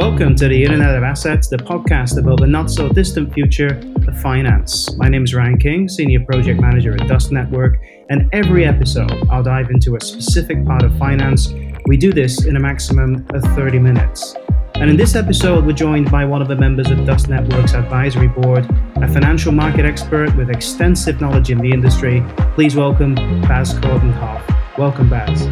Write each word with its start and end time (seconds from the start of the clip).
Welcome 0.00 0.34
to 0.36 0.48
the 0.48 0.64
Internet 0.64 0.96
of 0.96 1.02
Assets, 1.02 1.48
the 1.48 1.58
podcast 1.58 2.18
about 2.18 2.40
the 2.40 2.46
not 2.46 2.70
so 2.70 2.88
distant 2.88 3.34
future 3.34 3.78
of 4.08 4.18
finance. 4.22 4.90
My 4.96 5.10
name 5.10 5.24
is 5.24 5.34
Ryan 5.34 5.58
King, 5.58 5.90
Senior 5.90 6.24
Project 6.24 6.58
Manager 6.58 6.94
at 6.98 7.06
Dusk 7.06 7.32
Network, 7.32 7.78
and 8.08 8.26
every 8.32 8.64
episode 8.64 9.12
I'll 9.28 9.42
dive 9.42 9.68
into 9.68 9.96
a 9.96 10.00
specific 10.00 10.64
part 10.64 10.84
of 10.84 10.96
finance. 10.96 11.52
We 11.84 11.98
do 11.98 12.14
this 12.14 12.46
in 12.46 12.56
a 12.56 12.58
maximum 12.58 13.26
of 13.34 13.42
30 13.54 13.78
minutes. 13.78 14.34
And 14.76 14.88
in 14.88 14.96
this 14.96 15.14
episode, 15.14 15.66
we're 15.66 15.74
joined 15.74 16.10
by 16.10 16.24
one 16.24 16.40
of 16.40 16.48
the 16.48 16.56
members 16.56 16.90
of 16.90 17.04
Dusk 17.04 17.28
Network's 17.28 17.74
advisory 17.74 18.28
board, 18.28 18.64
a 18.96 19.08
financial 19.12 19.52
market 19.52 19.84
expert 19.84 20.34
with 20.34 20.48
extensive 20.48 21.20
knowledge 21.20 21.50
in 21.50 21.58
the 21.58 21.70
industry. 21.70 22.24
Please 22.54 22.74
welcome 22.74 23.16
Bas 23.42 23.74
Kortenhoff. 23.74 24.78
Welcome, 24.78 25.10
Bas. 25.10 25.42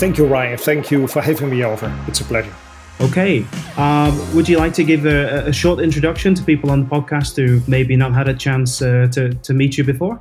Thank 0.00 0.18
you, 0.18 0.26
Ryan. 0.26 0.58
Thank 0.58 0.90
you 0.90 1.06
for 1.06 1.22
having 1.22 1.48
me 1.48 1.62
over. 1.62 1.96
It's 2.08 2.20
a 2.20 2.24
pleasure. 2.24 2.52
Okay. 3.00 3.46
Um, 3.76 4.34
would 4.34 4.48
you 4.48 4.58
like 4.58 4.72
to 4.74 4.82
give 4.82 5.06
a, 5.06 5.46
a, 5.46 5.52
short 5.52 5.78
introduction 5.78 6.34
to 6.34 6.42
people 6.42 6.68
on 6.70 6.82
the 6.82 6.88
podcast 6.88 7.36
who 7.36 7.60
maybe 7.70 7.94
not 7.94 8.12
had 8.12 8.26
a 8.28 8.34
chance 8.34 8.82
uh, 8.82 9.06
to, 9.12 9.34
to 9.34 9.54
meet 9.54 9.78
you 9.78 9.84
before? 9.84 10.20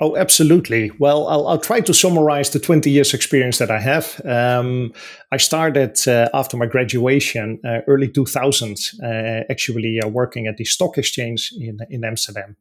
Oh, 0.00 0.14
absolutely. 0.16 0.90
Well, 0.98 1.26
I'll, 1.26 1.48
I'll, 1.48 1.58
try 1.58 1.80
to 1.80 1.94
summarize 1.94 2.50
the 2.50 2.60
20 2.60 2.90
years 2.90 3.14
experience 3.14 3.56
that 3.58 3.70
I 3.70 3.80
have. 3.80 4.20
Um, 4.26 4.92
I 5.32 5.38
started 5.38 5.96
uh, 6.06 6.28
after 6.34 6.58
my 6.58 6.66
graduation, 6.66 7.58
uh, 7.64 7.80
early 7.86 8.08
2000s, 8.08 9.02
uh, 9.02 9.44
actually 9.50 9.98
uh, 10.00 10.08
working 10.08 10.46
at 10.46 10.58
the 10.58 10.64
stock 10.64 10.98
exchange 10.98 11.52
in, 11.58 11.78
in 11.88 12.04
Amsterdam. 12.04 12.56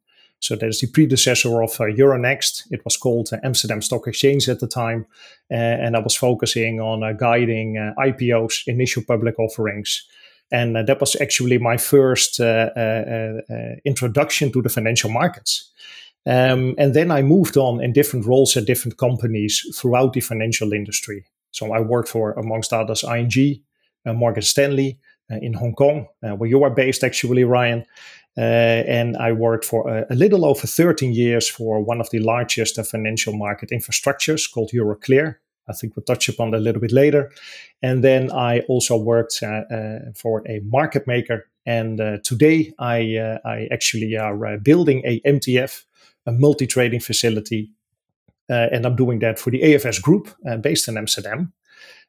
So 0.46 0.56
that 0.56 0.68
is 0.68 0.80
the 0.80 0.88
predecessor 0.88 1.64
of 1.64 1.72
uh, 1.80 1.86
Euronext. 1.86 2.72
It 2.72 2.86
was 2.86 2.98
called 2.98 3.30
uh, 3.34 3.38
Amsterdam 3.44 3.82
Stock 3.82 4.08
Exchange 4.08 4.48
at 4.48 4.60
the 4.60 4.68
time. 4.68 5.08
Uh, 5.50 5.56
and 5.56 5.96
I 5.96 6.00
was 6.00 6.16
focusing 6.16 6.80
on 6.80 7.04
uh, 7.04 7.14
guiding 7.14 7.80
uh, 7.80 7.94
IPOs, 8.00 8.68
initial 8.68 9.04
public 9.08 9.40
offerings. 9.40 10.08
And 10.52 10.78
uh, 10.78 10.84
that 10.84 11.00
was 11.00 11.16
actually 11.20 11.58
my 11.58 11.78
first 11.78 12.40
introduction 13.84 14.52
to 14.52 14.62
the 14.62 14.70
financial 14.70 15.10
markets. 15.10 15.72
Um, 16.28 16.76
and 16.78 16.94
then 16.94 17.10
I 17.10 17.24
moved 17.24 17.58
on 17.58 17.84
in 17.84 17.92
different 17.92 18.28
roles 18.28 18.56
at 18.56 18.66
different 18.66 18.98
companies 18.98 19.66
throughout 19.76 20.14
the 20.14 20.22
financial 20.22 20.74
industry. 20.74 21.26
So 21.50 21.74
I 21.74 21.80
worked 21.80 22.10
for, 22.10 22.34
amongst 22.34 22.72
others, 22.72 23.04
ING, 23.04 23.64
and 24.06 24.18
Morgan 24.20 24.44
Stanley, 24.44 24.92
uh, 24.92 25.05
in 25.30 25.54
Hong 25.54 25.74
Kong, 25.74 26.08
uh, 26.24 26.36
where 26.36 26.50
you 26.50 26.64
are 26.64 26.70
based, 26.70 27.04
actually, 27.04 27.44
Ryan. 27.44 27.86
Uh, 28.38 28.84
and 28.88 29.16
I 29.16 29.32
worked 29.32 29.64
for 29.64 29.88
a, 29.88 30.06
a, 30.10 30.16
little 30.16 30.44
over 30.44 30.68
13 30.68 31.14
years 31.14 31.48
for 31.48 31.82
one 31.82 32.02
of 32.02 32.10
the 32.10 32.20
largest 32.20 32.76
financial 32.86 33.34
market 33.34 33.70
infrastructures 33.70 34.52
called 34.52 34.72
Euroclear. 34.72 35.36
I 35.70 35.74
think 35.74 35.96
we'll 35.96 36.04
touch 36.04 36.28
upon 36.28 36.52
that 36.52 36.58
a 36.58 36.60
little 36.60 36.82
bit 36.82 36.92
later. 36.92 37.32
And 37.82 38.04
then 38.04 38.32
I 38.32 38.60
also 38.62 38.98
worked 38.98 39.40
uh, 39.42 39.64
uh, 39.74 40.00
for 40.16 40.44
a 40.48 40.60
market 40.66 41.08
maker. 41.08 41.46
And 41.66 42.00
uh, 42.00 42.18
today 42.24 42.74
I, 42.78 43.40
I 43.46 43.68
actually 43.72 44.16
are 44.18 44.58
building 44.58 45.02
a 45.06 45.22
MTF, 45.22 45.84
a 46.26 46.32
multi 46.34 46.68
trading 46.68 47.00
facility. 47.00 47.72
and 48.50 48.86
I'm 48.86 48.96
doing 48.96 49.20
that 49.20 49.40
for 49.40 49.50
the 49.50 49.62
AFS 49.62 50.02
Group 50.02 50.30
based 50.62 50.88
in 50.88 50.98
Amsterdam. 50.98 51.54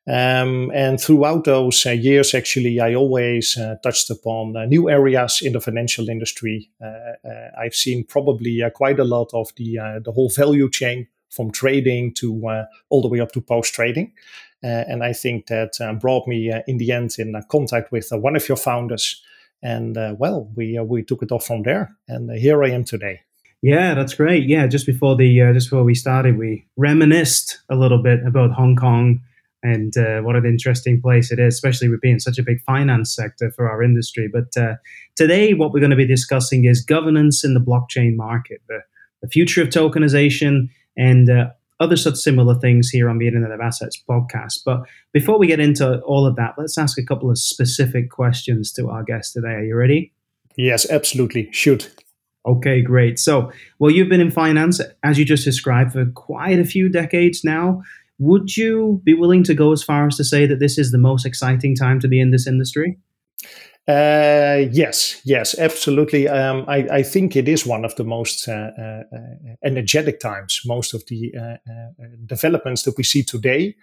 Um, 0.08 0.70
and 0.72 1.00
throughout 1.00 1.44
those 1.44 1.84
uh, 1.84 1.90
years, 1.90 2.32
actually, 2.32 2.78
I 2.78 2.94
always 2.94 3.56
uh, 3.58 3.74
touched 3.82 4.08
upon 4.08 4.56
uh, 4.56 4.64
new 4.64 4.88
areas 4.88 5.40
in 5.42 5.52
the 5.52 5.60
financial 5.60 6.08
industry. 6.08 6.70
Uh, 6.80 7.28
uh, 7.28 7.50
I've 7.58 7.74
seen 7.74 8.04
probably 8.04 8.62
uh, 8.62 8.70
quite 8.70 9.00
a 9.00 9.04
lot 9.04 9.30
of 9.34 9.52
the 9.56 10.00
the 10.04 10.12
whole 10.12 10.28
value 10.28 10.70
chain 10.70 11.08
from 11.30 11.50
trading 11.50 12.14
to 12.14 12.66
all 12.88 13.02
the 13.02 13.08
way 13.08 13.20
up 13.20 13.32
to 13.32 13.40
post 13.40 13.74
trading. 13.74 14.12
and 14.62 15.02
I 15.02 15.12
think 15.12 15.46
that 15.48 15.98
brought 16.00 16.26
me 16.28 16.52
in 16.66 16.78
the 16.78 16.92
end 16.92 17.16
in 17.18 17.34
contact 17.48 17.92
with 17.92 18.08
one 18.10 18.36
of 18.36 18.48
your 18.48 18.56
founders. 18.56 19.22
And 19.62 19.96
well, 20.18 20.48
we 20.54 20.78
we 20.78 21.02
took 21.02 21.22
it 21.22 21.32
off 21.32 21.46
from 21.46 21.62
there, 21.62 21.96
and 22.08 22.30
here 22.30 22.62
I 22.62 22.70
am 22.70 22.84
today. 22.84 23.20
Yeah, 23.60 23.94
that's 23.94 24.14
great. 24.14 24.48
Yeah, 24.48 24.66
just 24.68 24.86
before 24.86 25.16
the 25.16 25.52
just 25.52 25.70
before 25.70 25.84
we 25.84 25.94
started, 25.94 26.38
we 26.38 26.66
reminisced 26.76 27.58
a 27.68 27.74
little 27.74 28.02
bit 28.02 28.24
about 28.24 28.52
Hong 28.52 28.76
Kong 28.76 29.20
and 29.66 29.96
uh, 29.96 30.20
what 30.20 30.36
an 30.36 30.46
interesting 30.46 31.00
place 31.00 31.32
it 31.32 31.40
is, 31.40 31.54
especially 31.54 31.88
with 31.88 32.00
being 32.00 32.20
such 32.20 32.38
a 32.38 32.42
big 32.42 32.60
finance 32.62 33.14
sector 33.14 33.50
for 33.50 33.68
our 33.68 33.82
industry. 33.82 34.28
But 34.32 34.56
uh, 34.56 34.74
today, 35.16 35.54
what 35.54 35.72
we're 35.72 35.80
going 35.80 35.90
to 35.90 35.96
be 35.96 36.06
discussing 36.06 36.66
is 36.66 36.84
governance 36.84 37.44
in 37.44 37.54
the 37.54 37.60
blockchain 37.60 38.14
market, 38.14 38.60
the, 38.68 38.78
the 39.22 39.28
future 39.28 39.62
of 39.62 39.68
tokenization, 39.68 40.68
and 40.96 41.28
uh, 41.28 41.46
other 41.80 41.96
such 41.96 42.14
similar 42.14 42.54
things 42.60 42.90
here 42.90 43.10
on 43.10 43.18
the 43.18 43.26
Internet 43.26 43.50
of 43.50 43.60
Assets 43.60 44.00
podcast. 44.08 44.60
But 44.64 44.82
before 45.12 45.36
we 45.36 45.48
get 45.48 45.58
into 45.58 46.00
all 46.02 46.26
of 46.26 46.36
that, 46.36 46.54
let's 46.56 46.78
ask 46.78 46.96
a 46.96 47.04
couple 47.04 47.28
of 47.28 47.38
specific 47.38 48.10
questions 48.10 48.72
to 48.74 48.88
our 48.88 49.02
guest 49.02 49.32
today. 49.32 49.48
Are 49.48 49.64
you 49.64 49.74
ready? 49.74 50.12
Yes, 50.56 50.88
absolutely. 50.88 51.48
Shoot. 51.50 51.92
Okay, 52.46 52.80
great. 52.80 53.18
So, 53.18 53.50
well, 53.80 53.90
you've 53.90 54.08
been 54.08 54.20
in 54.20 54.30
finance, 54.30 54.80
as 55.02 55.18
you 55.18 55.24
just 55.24 55.44
described, 55.44 55.92
for 55.92 56.06
quite 56.06 56.60
a 56.60 56.64
few 56.64 56.88
decades 56.88 57.42
now. 57.42 57.82
Would 58.18 58.56
you 58.56 59.00
be 59.04 59.14
willing 59.14 59.44
to 59.44 59.54
go 59.54 59.72
as 59.72 59.82
far 59.82 60.06
as 60.06 60.16
to 60.16 60.24
say 60.24 60.46
that 60.46 60.58
this 60.58 60.78
is 60.78 60.90
the 60.90 60.98
most 60.98 61.26
exciting 61.26 61.76
time 61.76 62.00
to 62.00 62.08
be 62.08 62.20
in 62.20 62.30
this 62.30 62.46
industry? 62.46 62.98
Uh, 63.88 64.66
yes, 64.72 65.20
yes, 65.24 65.56
absolutely. 65.58 66.26
Um, 66.28 66.64
I, 66.66 66.88
I, 66.90 67.02
think 67.04 67.36
it 67.36 67.46
is 67.46 67.64
one 67.64 67.84
of 67.84 67.94
the 67.94 68.02
most 68.02 68.48
uh, 68.48 68.72
uh, 68.76 69.02
energetic 69.64 70.18
times. 70.18 70.60
Most 70.66 70.92
of 70.92 71.06
the 71.06 71.32
uh, 71.38 71.42
uh, 71.42 72.06
developments 72.24 72.82
that 72.82 72.96
we 72.98 73.04
see 73.04 73.22
today, 73.22 73.76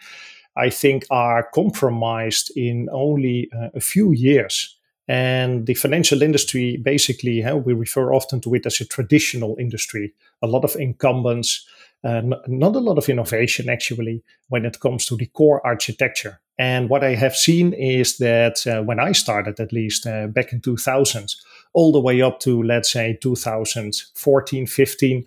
I 0.57 0.69
think, 0.69 1.05
are 1.09 1.47
compromised 1.55 2.51
in 2.57 2.89
only 2.91 3.50
uh, 3.57 3.69
a 3.75 3.79
few 3.79 4.11
years. 4.11 4.77
And 5.08 5.66
the 5.66 5.74
financial 5.74 6.22
industry, 6.22 6.78
basically, 6.78 7.44
we 7.66 7.74
refer 7.74 8.14
often 8.14 8.40
to 8.41 8.53
it 8.56 8.66
as 8.66 8.80
a 8.80 8.86
traditional 8.86 9.58
industry. 9.59 10.14
A 10.41 10.47
lot 10.47 10.64
of 10.64 10.75
incumbents, 10.78 11.66
uh, 12.03 12.22
not 12.47 12.75
a 12.75 12.80
lot 12.80 12.97
of 12.97 13.09
innovation 13.09 13.69
actually 13.69 14.24
when 14.50 14.66
it 14.66 14.80
comes 14.80 15.06
to 15.06 15.18
the 15.18 15.25
core 15.25 15.66
architecture. 15.66 16.40
And 16.58 16.90
what 16.90 17.03
I 17.03 17.16
have 17.16 17.36
seen 17.36 17.74
is 17.74 18.18
that 18.18 18.66
uh, 18.68 18.84
when 18.84 19.00
I 19.00 19.12
started, 19.13 19.59
at 19.59 19.74
least 19.74 20.06
uh, 20.06 20.28
back 20.28 20.53
in 20.53 20.62
2000s, 20.62 21.36
all 21.74 21.92
the 21.92 22.00
way 22.00 22.22
up 22.22 22.40
to 22.42 22.62
let's 22.62 22.92
say 22.92 23.18
2014, 23.22 24.68
15, 24.68 25.25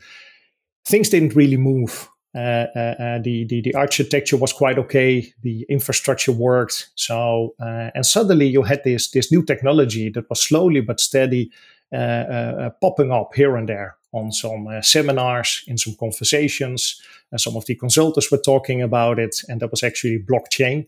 things 0.84 1.09
didn't 1.09 1.34
really 1.34 1.56
move. 1.56 2.09
Uh, 2.36 2.66
uh, 2.76 2.94
uh, 2.98 3.19
the, 3.22 3.44
the 3.47 3.62
the 3.62 3.74
architecture 3.74 4.36
was 4.36 4.52
quite 4.52 4.78
okay. 4.78 5.32
The 5.42 5.64
infrastructure 5.70 6.32
worked. 6.32 6.91
So 6.94 7.54
and 7.58 8.04
suddenly 8.04 8.47
you 8.47 8.62
had 8.62 8.84
this 8.84 9.10
this 9.10 9.32
new 9.32 9.42
technology 9.42 10.10
that 10.10 10.28
was 10.28 10.42
slowly 10.42 10.82
but 10.82 11.00
steady 11.00 11.50
popping 11.91 13.10
up 13.10 13.34
here 13.34 13.56
and 13.56 13.69
there 13.69 13.97
on 14.12 14.32
some 14.32 14.66
uh, 14.66 14.82
seminars, 14.82 15.64
in 15.66 15.78
some 15.78 15.94
conversations. 15.98 17.00
some 17.36 17.56
of 17.56 17.66
the 17.66 17.74
consultants 17.74 18.30
were 18.30 18.42
talking 18.42 18.82
about 18.82 19.18
it, 19.18 19.42
and 19.48 19.60
that 19.60 19.70
was 19.70 19.82
actually 19.82 20.18
blockchain. 20.18 20.86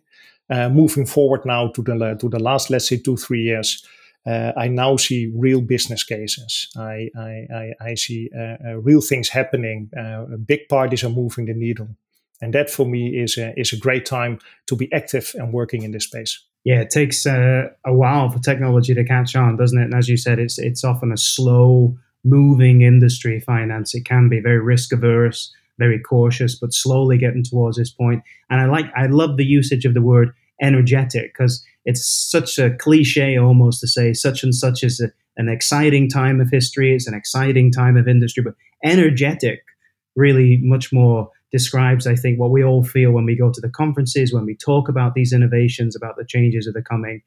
Uh, 0.51 0.69
moving 0.69 1.07
forward 1.07 1.45
now 1.45 1.69
to 1.69 1.83
the 1.83 2.17
to 2.21 2.29
the 2.29 2.39
last, 2.39 2.71
let's 2.71 2.89
say, 2.89 2.99
two 2.99 3.17
three 3.17 3.43
years, 3.43 3.85
uh, 4.29 4.53
I 4.57 4.69
now 4.69 4.97
see 4.97 5.33
real 5.35 5.61
business 5.61 6.05
cases. 6.05 6.69
I 6.77 7.11
I, 7.17 7.47
I, 7.55 7.73
I 7.81 7.95
see 7.95 8.31
uh, 8.37 8.57
uh, 8.67 8.77
real 8.77 9.01
things 9.01 9.29
happening. 9.29 9.91
Uh, 9.99 10.37
big 10.37 10.69
parties 10.69 11.05
are 11.05 11.11
moving 11.11 11.47
the 11.47 11.55
needle, 11.55 11.89
and 12.41 12.53
that 12.55 12.71
for 12.71 12.87
me 12.87 13.21
is 13.23 13.39
a, 13.39 13.59
is 13.59 13.73
a 13.73 13.79
great 13.79 14.07
time 14.07 14.39
to 14.67 14.77
be 14.77 14.93
active 14.93 15.33
and 15.35 15.53
working 15.53 15.83
in 15.83 15.93
this 15.93 16.05
space 16.05 16.45
yeah, 16.65 16.81
it 16.81 16.91
takes 16.91 17.25
a 17.25 17.71
while 17.87 18.29
for 18.29 18.41
technology 18.41 18.93
to 18.93 19.05
catch 19.05 19.35
on, 19.35 19.57
doesn't 19.57 19.81
it? 19.81 19.85
And 19.85 19.95
as 19.95 20.09
you 20.09 20.19
said, 20.19 20.39
it's 20.39 20.59
it's 20.59 20.85
often 20.85 21.13
a 21.13 21.17
slow 21.17 21.97
moving 22.25 22.83
industry 22.83 23.41
finance. 23.41 23.95
It 23.95 24.05
can 24.05 24.29
be 24.29 24.41
very 24.41 24.61
risk 24.61 24.93
averse, 24.93 25.53
very 25.79 25.99
cautious, 25.99 26.59
but 26.59 26.75
slowly 26.75 27.17
getting 27.17 27.45
towards 27.45 27.79
this 27.79 27.91
point. 27.91 28.23
And 28.51 28.61
I 28.61 28.67
like, 28.67 28.87
I 28.97 29.07
love 29.07 29.37
the 29.37 29.45
usage 29.45 29.85
of 29.85 29.95
the 29.95 30.03
word 30.03 30.35
energetic 30.61 31.33
because 31.35 31.65
it's 31.85 32.07
such 32.07 32.59
a 32.59 32.75
cliche 32.77 33.39
almost 33.39 33.81
to 33.81 33.89
say 33.89 34.13
such 34.13 34.43
and 34.43 34.55
such 34.55 34.83
is 34.83 35.01
a, 35.01 35.11
an 35.37 35.49
exciting 35.49 36.09
time 36.09 36.41
of 36.41 36.51
history. 36.51 36.95
It's 36.95 37.07
an 37.07 37.15
exciting 37.15 37.73
time 37.73 37.97
of 37.97 38.09
industry, 38.09 38.43
but 38.43 38.55
energetic 38.85 39.61
really 40.17 40.59
much 40.63 40.93
more 40.93 41.31
describes, 41.51 42.07
I 42.07 42.15
think, 42.15 42.39
what 42.39 42.51
we 42.51 42.63
all 42.63 42.85
feel 42.85 43.13
when 43.13 43.25
we 43.25 43.37
go 43.37 43.51
to 43.51 43.61
the 43.61 43.71
conferences, 43.71 44.33
when 44.33 44.45
we 44.45 44.57
talk 44.57 44.89
about 44.89 45.15
these 45.15 45.33
innovations, 45.33 45.97
about 45.97 46.17
the 46.17 46.27
changes 46.27 46.67
that 46.67 46.77
are 46.77 46.83
coming. 46.83 47.23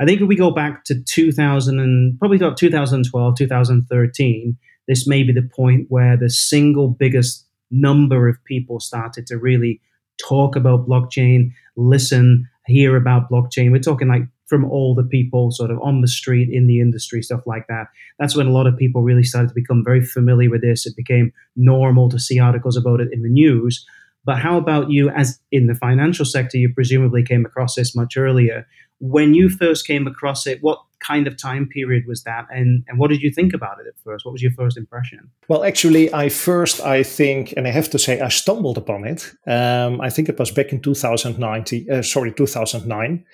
I 0.00 0.04
think 0.04 0.20
if 0.20 0.28
we 0.28 0.36
go 0.36 0.50
back 0.50 0.84
to 0.84 1.02
2000 1.02 1.78
and 1.78 2.18
probably 2.18 2.36
about 2.36 2.56
2012, 2.56 3.36
2013, 3.36 4.58
this 4.88 5.06
may 5.06 5.22
be 5.22 5.32
the 5.32 5.48
point 5.54 5.86
where 5.88 6.16
the 6.16 6.28
single 6.28 6.88
biggest 6.88 7.46
number 7.70 8.28
of 8.28 8.42
people 8.44 8.80
started 8.80 9.26
to 9.28 9.38
really 9.38 9.80
talk 10.20 10.56
about 10.56 10.88
blockchain, 10.88 11.52
listen, 11.76 12.48
hear 12.66 12.96
about 12.96 13.30
blockchain. 13.30 13.72
We're 13.72 13.80
talking 13.80 14.08
like 14.08 14.22
from 14.46 14.64
all 14.64 14.94
the 14.94 15.04
people 15.04 15.50
sort 15.50 15.70
of 15.70 15.80
on 15.82 16.00
the 16.00 16.08
street 16.08 16.48
in 16.52 16.66
the 16.66 16.80
industry, 16.80 17.22
stuff 17.22 17.46
like 17.46 17.66
that. 17.68 17.86
That's 18.18 18.36
when 18.36 18.46
a 18.46 18.52
lot 18.52 18.66
of 18.66 18.76
people 18.76 19.02
really 19.02 19.22
started 19.22 19.48
to 19.48 19.54
become 19.54 19.82
very 19.84 20.04
familiar 20.04 20.50
with 20.50 20.62
this. 20.62 20.86
It 20.86 20.94
became 20.96 21.32
normal 21.56 22.08
to 22.10 22.18
see 22.18 22.38
articles 22.38 22.76
about 22.76 23.00
it 23.00 23.08
in 23.12 23.22
the 23.22 23.28
news. 23.28 23.84
But 24.24 24.38
how 24.38 24.56
about 24.56 24.90
you, 24.90 25.08
as 25.10 25.40
in 25.50 25.66
the 25.66 25.74
financial 25.74 26.24
sector, 26.24 26.56
you 26.56 26.72
presumably 26.72 27.24
came 27.24 27.44
across 27.44 27.74
this 27.74 27.96
much 27.96 28.16
earlier. 28.16 28.66
When 29.00 29.34
you 29.34 29.48
first 29.48 29.86
came 29.86 30.06
across 30.06 30.46
it, 30.46 30.58
what 30.60 30.78
kind 31.06 31.26
of 31.26 31.36
time 31.36 31.68
period 31.68 32.04
was 32.06 32.22
that? 32.24 32.46
And, 32.50 32.84
and 32.88 32.98
what 32.98 33.10
did 33.10 33.22
you 33.22 33.30
think 33.30 33.52
about 33.54 33.78
it 33.80 33.86
at 33.86 33.94
first? 34.04 34.24
What 34.24 34.32
was 34.32 34.42
your 34.42 34.52
first 34.52 34.76
impression? 34.76 35.30
Well 35.48 35.64
actually 35.64 36.12
i 36.14 36.28
first 36.28 36.80
i 36.80 37.02
think 37.02 37.52
and 37.56 37.66
i 37.66 37.70
have 37.70 37.90
to 37.90 37.98
say 37.98 38.20
i 38.20 38.28
stumbled 38.28 38.78
upon 38.78 39.04
it. 39.04 39.32
Um, 39.46 40.00
i 40.00 40.10
think 40.10 40.28
it 40.28 40.38
was 40.38 40.50
back 40.50 40.72
in 40.72 40.80
2019 40.80 41.90
uh, 41.90 42.02
sorry 42.02 42.32
2009 42.32 43.24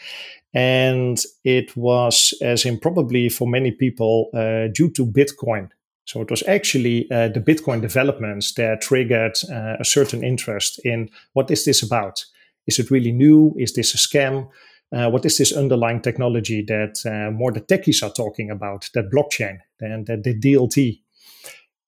and 0.55 1.19
it 1.44 1.76
was 1.76 2.35
as 2.43 2.65
in 2.65 2.79
probably 2.79 3.29
for 3.29 3.47
many 3.47 3.71
people 3.71 4.31
uh, 4.35 4.69
due 4.73 4.91
to 4.91 5.06
bitcoin. 5.06 5.71
So 6.05 6.23
it 6.23 6.31
was 6.31 6.43
actually 6.49 7.06
uh, 7.11 7.29
the 7.29 7.41
bitcoin 7.41 7.82
developments 7.82 8.55
that 8.55 8.81
triggered 8.81 9.37
uh, 9.53 9.76
a 9.79 9.85
certain 9.85 10.25
interest 10.25 10.81
in 10.85 11.11
what 11.35 11.50
is 11.50 11.64
this 11.64 11.82
about? 11.82 12.25
Is 12.67 12.79
it 12.79 12.91
really 12.91 13.12
new? 13.12 13.55
Is 13.59 13.75
this 13.75 13.94
a 13.94 13.99
scam 13.99 14.49
uh, 14.93 15.11
what 15.11 15.25
is 15.25 15.37
this 15.38 15.52
underlying 15.52 16.00
technology 16.00 16.62
that 16.62 17.05
uh, 17.05 17.31
more 17.31 17.52
the 17.52 17.61
techies 17.61 18.02
are 18.02 18.12
talking 18.12 18.50
about, 18.50 18.88
that 18.94 19.11
blockchain 19.11 19.58
and 19.81 20.06
that 20.06 20.25
the 20.25 20.35
DLT? 20.35 21.00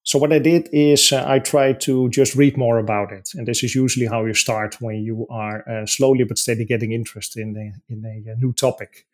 So 0.03 0.19
what 0.19 0.33
I 0.33 0.39
did 0.39 0.69
is 0.73 1.13
uh, 1.13 1.25
I 1.27 1.39
tried 1.39 1.81
to 1.83 2.09
just 2.11 2.35
read 2.35 2.57
more 2.57 2.79
about 2.79 3.13
it, 3.13 3.31
and 3.35 3.47
this 3.47 3.63
is 3.63 3.75
usually 3.75 4.07
how 4.07 4.25
you 4.25 4.35
start 4.35 4.81
when 4.81 5.03
you 5.03 5.27
are 5.31 5.69
uh, 5.69 5.87
slowly 5.87 6.25
but 6.25 6.39
steady 6.39 6.65
getting 6.65 6.93
interest 6.93 7.37
in 7.37 7.57
a, 7.57 7.93
in 7.93 8.05
a, 8.05 8.31
a 8.33 8.37
new 8.37 8.53
topic. 8.53 9.07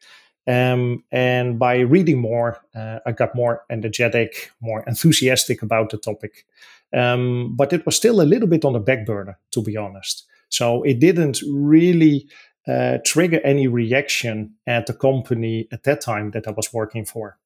Um, 0.48 1.02
and 1.10 1.58
by 1.58 1.80
reading 1.80 2.18
more, 2.18 2.60
uh, 2.74 3.00
I 3.04 3.12
got 3.12 3.34
more 3.34 3.64
energetic, 3.68 4.52
more 4.60 4.84
enthusiastic 4.86 5.62
about 5.62 5.90
the 5.90 5.98
topic. 5.98 6.46
Um, 6.94 7.54
but 7.56 7.72
it 7.72 7.84
was 7.84 7.96
still 7.96 8.20
a 8.20 8.22
little 8.22 8.48
bit 8.48 8.64
on 8.64 8.74
the 8.74 8.78
back 8.78 9.04
burner, 9.04 9.38
to 9.52 9.62
be 9.62 9.76
honest. 9.76 10.24
So 10.48 10.84
it 10.84 11.00
didn't 11.00 11.42
really 11.50 12.28
uh, 12.68 12.98
trigger 13.04 13.40
any 13.44 13.66
reaction 13.66 14.54
at 14.66 14.86
the 14.86 14.94
company 14.94 15.68
at 15.72 15.84
that 15.84 16.00
time 16.00 16.30
that 16.32 16.48
I 16.48 16.50
was 16.50 16.72
working 16.72 17.04
for. 17.04 17.38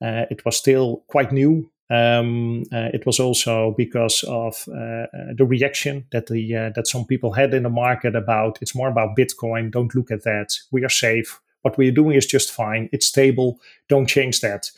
Uh, 0.00 0.24
it 0.30 0.44
was 0.44 0.56
still 0.56 1.02
quite 1.08 1.32
new. 1.32 1.70
Um, 1.88 2.64
uh, 2.72 2.90
it 2.92 3.06
was 3.06 3.20
also 3.20 3.72
because 3.76 4.24
of 4.26 4.64
uh, 4.68 4.74
uh, 4.74 5.06
the 5.36 5.46
reaction 5.46 6.04
that 6.10 6.26
the 6.26 6.56
uh, 6.56 6.70
that 6.74 6.88
some 6.88 7.04
people 7.04 7.32
had 7.32 7.54
in 7.54 7.62
the 7.62 7.70
market 7.70 8.16
about 8.16 8.58
it's 8.60 8.74
more 8.74 8.88
about 8.88 9.16
Bitcoin. 9.16 9.70
Don't 9.70 9.94
look 9.94 10.10
at 10.10 10.24
that. 10.24 10.56
We 10.72 10.84
are 10.84 10.88
safe. 10.90 11.40
What 11.62 11.78
we 11.78 11.88
are 11.88 11.92
doing 11.92 12.16
is 12.16 12.26
just 12.26 12.50
fine. 12.50 12.88
It's 12.92 13.06
stable. 13.06 13.60
Don't 13.88 14.08
change 14.08 14.40
that. 14.40 14.70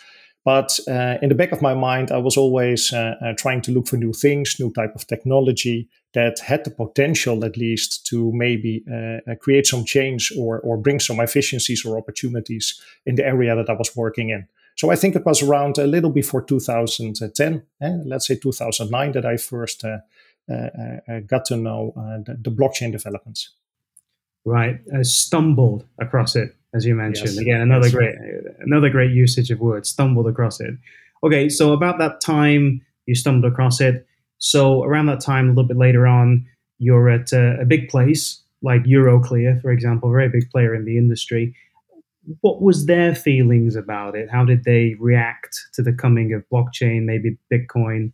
But 0.48 0.80
uh, 0.88 1.18
in 1.20 1.28
the 1.28 1.34
back 1.34 1.52
of 1.52 1.60
my 1.60 1.74
mind, 1.74 2.10
I 2.10 2.16
was 2.16 2.38
always 2.38 2.90
uh, 2.90 3.16
uh, 3.20 3.34
trying 3.36 3.60
to 3.60 3.70
look 3.70 3.86
for 3.86 3.98
new 3.98 4.14
things, 4.14 4.56
new 4.58 4.72
type 4.72 4.94
of 4.94 5.06
technology 5.06 5.90
that 6.14 6.38
had 6.38 6.64
the 6.64 6.70
potential, 6.70 7.44
at 7.44 7.58
least, 7.58 8.06
to 8.06 8.32
maybe 8.32 8.82
uh, 8.90 9.30
uh, 9.30 9.34
create 9.34 9.66
some 9.66 9.84
change 9.84 10.32
or 10.38 10.60
or 10.60 10.78
bring 10.78 11.00
some 11.00 11.20
efficiencies 11.20 11.84
or 11.84 11.98
opportunities 11.98 12.80
in 13.04 13.16
the 13.16 13.26
area 13.26 13.54
that 13.56 13.68
I 13.68 13.74
was 13.74 13.94
working 13.94 14.30
in. 14.30 14.48
So 14.74 14.90
I 14.90 14.96
think 14.96 15.16
it 15.16 15.26
was 15.26 15.42
around 15.42 15.76
a 15.76 15.86
little 15.86 16.10
before 16.10 16.42
2010, 16.42 17.62
eh, 17.82 17.98
let's 18.06 18.26
say 18.26 18.36
2009, 18.36 19.12
that 19.12 19.26
I 19.26 19.36
first 19.36 19.84
uh, 19.84 19.98
got 21.26 21.44
to 21.44 21.56
know 21.56 21.92
the, 22.24 22.38
the 22.40 22.50
blockchain 22.50 22.90
developments. 22.92 23.50
Right, 24.46 24.80
I 24.98 25.02
stumbled 25.02 25.84
across 25.98 26.36
it 26.36 26.57
as 26.74 26.84
you 26.84 26.94
mentioned. 26.94 27.30
Yes. 27.30 27.38
Again, 27.38 27.60
another 27.60 27.90
great 27.90 28.14
another 28.60 28.90
great 28.90 29.12
usage 29.12 29.50
of 29.50 29.60
words. 29.60 29.90
Stumbled 29.90 30.26
across 30.26 30.60
it. 30.60 30.74
Okay, 31.24 31.48
so 31.48 31.72
about 31.72 31.98
that 31.98 32.20
time 32.20 32.80
you 33.06 33.14
stumbled 33.14 33.50
across 33.50 33.80
it. 33.80 34.06
So 34.38 34.84
around 34.84 35.06
that 35.06 35.20
time, 35.20 35.46
a 35.46 35.48
little 35.48 35.64
bit 35.64 35.76
later 35.76 36.06
on, 36.06 36.46
you're 36.78 37.08
at 37.08 37.32
a, 37.32 37.60
a 37.60 37.64
big 37.64 37.88
place 37.88 38.42
like 38.62 38.82
Euroclear, 38.84 39.60
for 39.60 39.70
example, 39.70 40.10
a 40.10 40.12
very 40.12 40.28
big 40.28 40.50
player 40.50 40.74
in 40.74 40.84
the 40.84 40.98
industry. 40.98 41.54
What 42.40 42.60
was 42.60 42.86
their 42.86 43.14
feelings 43.14 43.74
about 43.76 44.14
it? 44.14 44.30
How 44.30 44.44
did 44.44 44.64
they 44.64 44.94
react 44.98 45.58
to 45.74 45.82
the 45.82 45.92
coming 45.92 46.34
of 46.34 46.44
blockchain, 46.52 47.04
maybe 47.04 47.38
Bitcoin? 47.52 48.12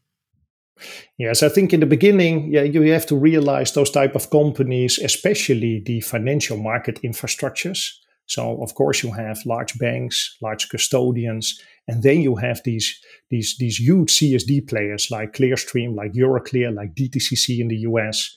Yes, 1.18 1.42
I 1.42 1.48
think 1.48 1.72
in 1.72 1.80
the 1.80 1.86
beginning, 1.86 2.52
yeah, 2.52 2.62
you 2.62 2.82
have 2.92 3.06
to 3.06 3.16
realize 3.16 3.72
those 3.72 3.90
type 3.90 4.14
of 4.14 4.30
companies, 4.30 4.98
especially 4.98 5.80
the 5.80 6.00
financial 6.00 6.56
market 6.56 7.00
infrastructures, 7.02 7.92
so 8.26 8.62
of 8.62 8.74
course 8.74 9.02
you 9.02 9.12
have 9.12 9.44
large 9.44 9.78
banks, 9.78 10.36
large 10.40 10.68
custodians, 10.68 11.60
and 11.86 12.02
then 12.02 12.20
you 12.22 12.36
have 12.36 12.62
these 12.64 12.98
these 13.30 13.56
these 13.58 13.78
huge 13.78 14.12
CSD 14.12 14.68
players 14.68 15.10
like 15.10 15.32
Clearstream, 15.32 15.94
like 15.94 16.12
Euroclear, 16.12 16.74
like 16.74 16.94
DTCC 16.94 17.60
in 17.60 17.68
the 17.68 17.78
US. 17.78 18.34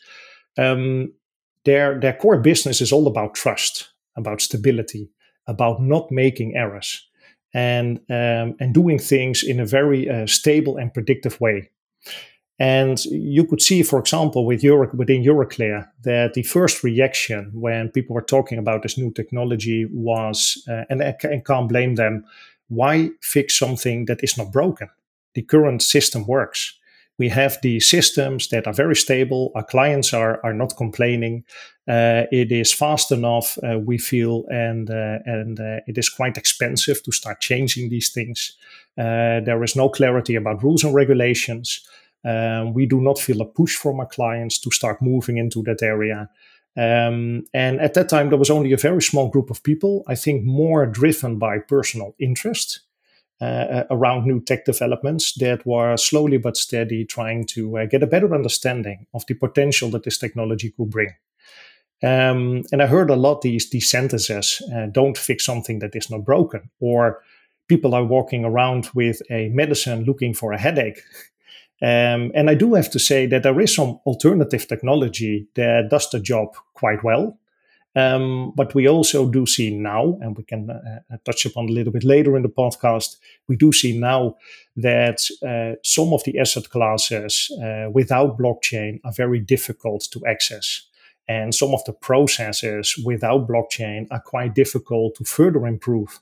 Um, 0.57 1.13
their 1.65 1.99
their 1.99 2.13
core 2.13 2.39
business 2.39 2.81
is 2.81 2.91
all 2.91 3.07
about 3.07 3.35
trust, 3.35 3.89
about 4.15 4.41
stability, 4.41 5.09
about 5.47 5.81
not 5.81 6.11
making 6.11 6.55
errors, 6.55 7.07
and 7.53 7.99
um, 8.09 8.55
and 8.59 8.73
doing 8.73 8.99
things 8.99 9.43
in 9.43 9.59
a 9.59 9.65
very 9.65 10.09
uh, 10.09 10.27
stable 10.27 10.77
and 10.77 10.93
predictive 10.93 11.39
way. 11.39 11.69
And 12.59 13.03
you 13.05 13.45
could 13.45 13.61
see, 13.61 13.83
for 13.83 13.99
example, 13.99 14.45
with 14.45 14.63
Euro, 14.63 14.89
within 14.95 15.23
Euroclear, 15.23 15.87
that 16.03 16.33
the 16.33 16.43
first 16.43 16.83
reaction 16.83 17.51
when 17.53 17.89
people 17.89 18.15
were 18.15 18.21
talking 18.21 18.57
about 18.57 18.81
this 18.81 18.97
new 18.97 19.11
technology 19.11 19.85
was, 19.91 20.63
uh, 20.67 20.83
and 20.89 21.03
I 21.03 21.15
can't 21.45 21.69
blame 21.69 21.95
them, 21.95 22.25
why 22.69 23.11
fix 23.21 23.57
something 23.57 24.05
that 24.05 24.23
is 24.23 24.37
not 24.37 24.51
broken? 24.51 24.89
The 25.35 25.43
current 25.43 25.83
system 25.83 26.25
works. 26.25 26.73
We 27.19 27.29
have 27.29 27.57
the 27.61 27.79
systems 27.79 28.49
that 28.49 28.67
are 28.67 28.73
very 28.73 28.95
stable. 28.95 29.51
Our 29.55 29.63
clients 29.63 30.13
are, 30.13 30.39
are 30.43 30.53
not 30.53 30.77
complaining. 30.77 31.43
Uh, 31.87 32.23
it 32.31 32.51
is 32.51 32.73
fast 32.73 33.11
enough, 33.11 33.57
uh, 33.63 33.79
we 33.79 33.97
feel, 33.97 34.45
and 34.49 34.89
uh, 34.89 35.19
and 35.25 35.59
uh, 35.59 35.79
it 35.87 35.97
is 35.97 36.09
quite 36.09 36.37
expensive 36.37 37.01
to 37.03 37.11
start 37.11 37.39
changing 37.39 37.89
these 37.89 38.09
things. 38.09 38.55
Uh, 38.97 39.39
there 39.39 39.63
is 39.63 39.75
no 39.75 39.89
clarity 39.89 40.35
about 40.35 40.61
rules 40.63 40.83
and 40.83 40.93
regulations. 40.93 41.87
Um, 42.27 42.73
we 42.73 42.85
do 42.85 42.99
not 42.99 43.19
feel 43.19 43.41
a 43.41 43.45
push 43.45 43.75
from 43.75 44.01
our 44.01 44.05
clients 44.05 44.59
to 44.59 44.71
start 44.71 45.01
moving 45.01 45.37
into 45.37 45.63
that 45.63 45.81
area. 45.81 46.29
Um, 46.75 47.45
and 47.53 47.79
at 47.79 47.93
that 47.93 48.09
time, 48.09 48.29
there 48.29 48.37
was 48.37 48.49
only 48.49 48.73
a 48.73 48.77
very 48.77 49.01
small 49.01 49.29
group 49.29 49.49
of 49.49 49.63
people, 49.63 50.03
I 50.07 50.15
think 50.15 50.43
more 50.43 50.85
driven 50.85 51.39
by 51.39 51.59
personal 51.59 52.15
interest 52.19 52.81
uh, 53.39 53.45
uh 53.45 53.83
around 53.91 54.25
new 54.25 54.41
tech 54.41 54.65
developments 54.65 55.33
that 55.35 55.63
were 55.65 55.95
slowly 55.95 56.37
but 56.37 56.57
steady 56.57 57.05
trying 57.05 57.45
to 57.45 57.77
uh, 57.77 57.85
get 57.85 58.01
a 58.01 58.07
better 58.07 58.33
understanding 58.33 59.05
of 59.13 59.23
the 59.27 59.35
potential 59.35 59.89
that 59.91 60.03
this 60.03 60.17
technology 60.17 60.73
could 60.75 60.89
bring. 60.89 61.13
Um, 62.03 62.63
and 62.71 62.81
I 62.81 62.87
heard 62.87 63.09
a 63.09 63.15
lot 63.15 63.41
these, 63.41 63.69
these 63.69 63.89
sentences 63.89 64.61
uh, 64.75 64.87
don't 64.87 65.17
fix 65.17 65.45
something 65.45 65.79
that 65.79 65.95
is 65.95 66.09
not 66.09 66.25
broken, 66.25 66.69
or 66.79 67.21
people 67.67 67.95
are 67.95 68.03
walking 68.03 68.43
around 68.45 68.89
with 68.93 69.21
a 69.29 69.49
medicine 69.49 70.03
looking 70.03 70.33
for 70.33 70.51
a 70.51 70.59
headache 70.59 71.01
um, 71.81 72.31
and 72.33 72.49
I 72.49 72.55
do 72.55 72.73
have 72.73 72.89
to 72.91 72.99
say 72.99 73.27
that 73.27 73.43
there 73.43 73.59
is 73.61 73.75
some 73.75 73.99
alternative 74.05 74.67
technology 74.67 75.47
that 75.55 75.89
does 75.89 76.09
the 76.09 76.19
job 76.19 76.55
quite 76.73 77.03
well. 77.03 77.37
Um, 77.95 78.53
but 78.55 78.75
we 78.75 78.87
also 78.87 79.27
do 79.27 79.47
see 79.47 79.75
now, 79.75 80.19
and 80.21 80.37
we 80.37 80.43
can 80.43 80.69
uh, 80.69 80.99
uh, 81.11 81.17
touch 81.25 81.47
upon 81.47 81.67
a 81.67 81.71
little 81.71 81.91
bit 81.91 82.03
later 82.03 82.37
in 82.37 82.43
the 82.43 82.49
podcast, 82.49 83.17
we 83.47 83.55
do 83.55 83.71
see 83.71 83.97
now 83.97 84.35
that 84.75 85.27
uh, 85.41 85.77
some 85.83 86.13
of 86.13 86.23
the 86.23 86.37
asset 86.37 86.69
classes 86.69 87.49
uh, 87.63 87.89
without 87.91 88.37
blockchain 88.37 88.99
are 89.03 89.11
very 89.11 89.39
difficult 89.39 90.07
to 90.11 90.23
access. 90.27 90.83
And 91.27 91.55
some 91.55 91.73
of 91.73 91.83
the 91.85 91.93
processes 91.93 92.95
without 93.03 93.47
blockchain 93.47 94.07
are 94.11 94.21
quite 94.21 94.53
difficult 94.53 95.15
to 95.15 95.23
further 95.23 95.65
improve. 95.65 96.19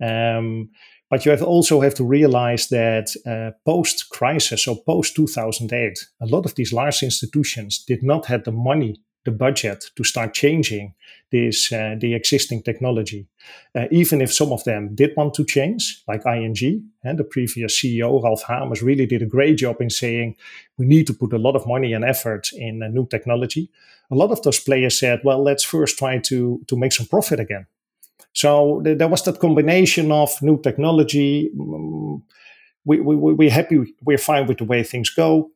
Um, 0.00 0.70
but 1.10 1.24
you 1.24 1.30
have 1.30 1.42
also 1.42 1.80
have 1.80 1.94
to 1.94 2.04
realize 2.04 2.68
that 2.68 3.08
uh, 3.26 3.56
post 3.64 4.08
crisis, 4.10 4.64
so 4.64 4.74
post 4.74 5.14
2008, 5.14 5.98
a 6.20 6.26
lot 6.26 6.44
of 6.44 6.54
these 6.54 6.72
large 6.72 7.02
institutions 7.02 7.84
did 7.84 8.02
not 8.02 8.26
have 8.26 8.44
the 8.44 8.52
money, 8.52 9.00
the 9.24 9.30
budget 9.30 9.84
to 9.96 10.04
start 10.04 10.34
changing 10.34 10.94
this 11.30 11.72
uh, 11.72 11.94
the 12.00 12.14
existing 12.14 12.62
technology. 12.62 13.26
Uh, 13.74 13.86
even 13.90 14.20
if 14.20 14.32
some 14.32 14.52
of 14.52 14.64
them 14.64 14.94
did 14.94 15.10
want 15.16 15.34
to 15.34 15.44
change, 15.44 16.02
like 16.08 16.26
ING, 16.26 16.90
and 17.04 17.18
the 17.18 17.24
previous 17.24 17.80
CEO 17.80 18.22
Ralph 18.22 18.44
Hamers 18.44 18.82
really 18.82 19.06
did 19.06 19.22
a 19.22 19.26
great 19.26 19.58
job 19.58 19.80
in 19.80 19.90
saying 19.90 20.36
we 20.78 20.86
need 20.86 21.06
to 21.06 21.14
put 21.14 21.32
a 21.32 21.38
lot 21.38 21.56
of 21.56 21.66
money 21.66 21.92
and 21.92 22.04
effort 22.04 22.48
in 22.52 22.78
new 22.92 23.06
technology. 23.06 23.70
A 24.10 24.14
lot 24.14 24.30
of 24.30 24.42
those 24.42 24.60
players 24.60 24.98
said, 24.98 25.20
well, 25.24 25.42
let's 25.42 25.64
first 25.64 25.98
try 25.98 26.18
to 26.18 26.60
to 26.66 26.76
make 26.76 26.92
some 26.92 27.06
profit 27.06 27.40
again. 27.40 27.66
So 28.36 28.82
th- 28.84 28.98
there 28.98 29.08
was 29.08 29.22
that 29.22 29.40
combination 29.40 30.12
of 30.12 30.30
new 30.42 30.60
technology. 30.60 31.50
Mm, 31.56 32.22
we, 32.84 33.00
we, 33.00 33.32
we're 33.32 33.50
happy, 33.50 33.94
we're 34.02 34.18
fine 34.18 34.46
with 34.46 34.58
the 34.58 34.64
way 34.64 34.82
things 34.82 35.08
go. 35.08 35.50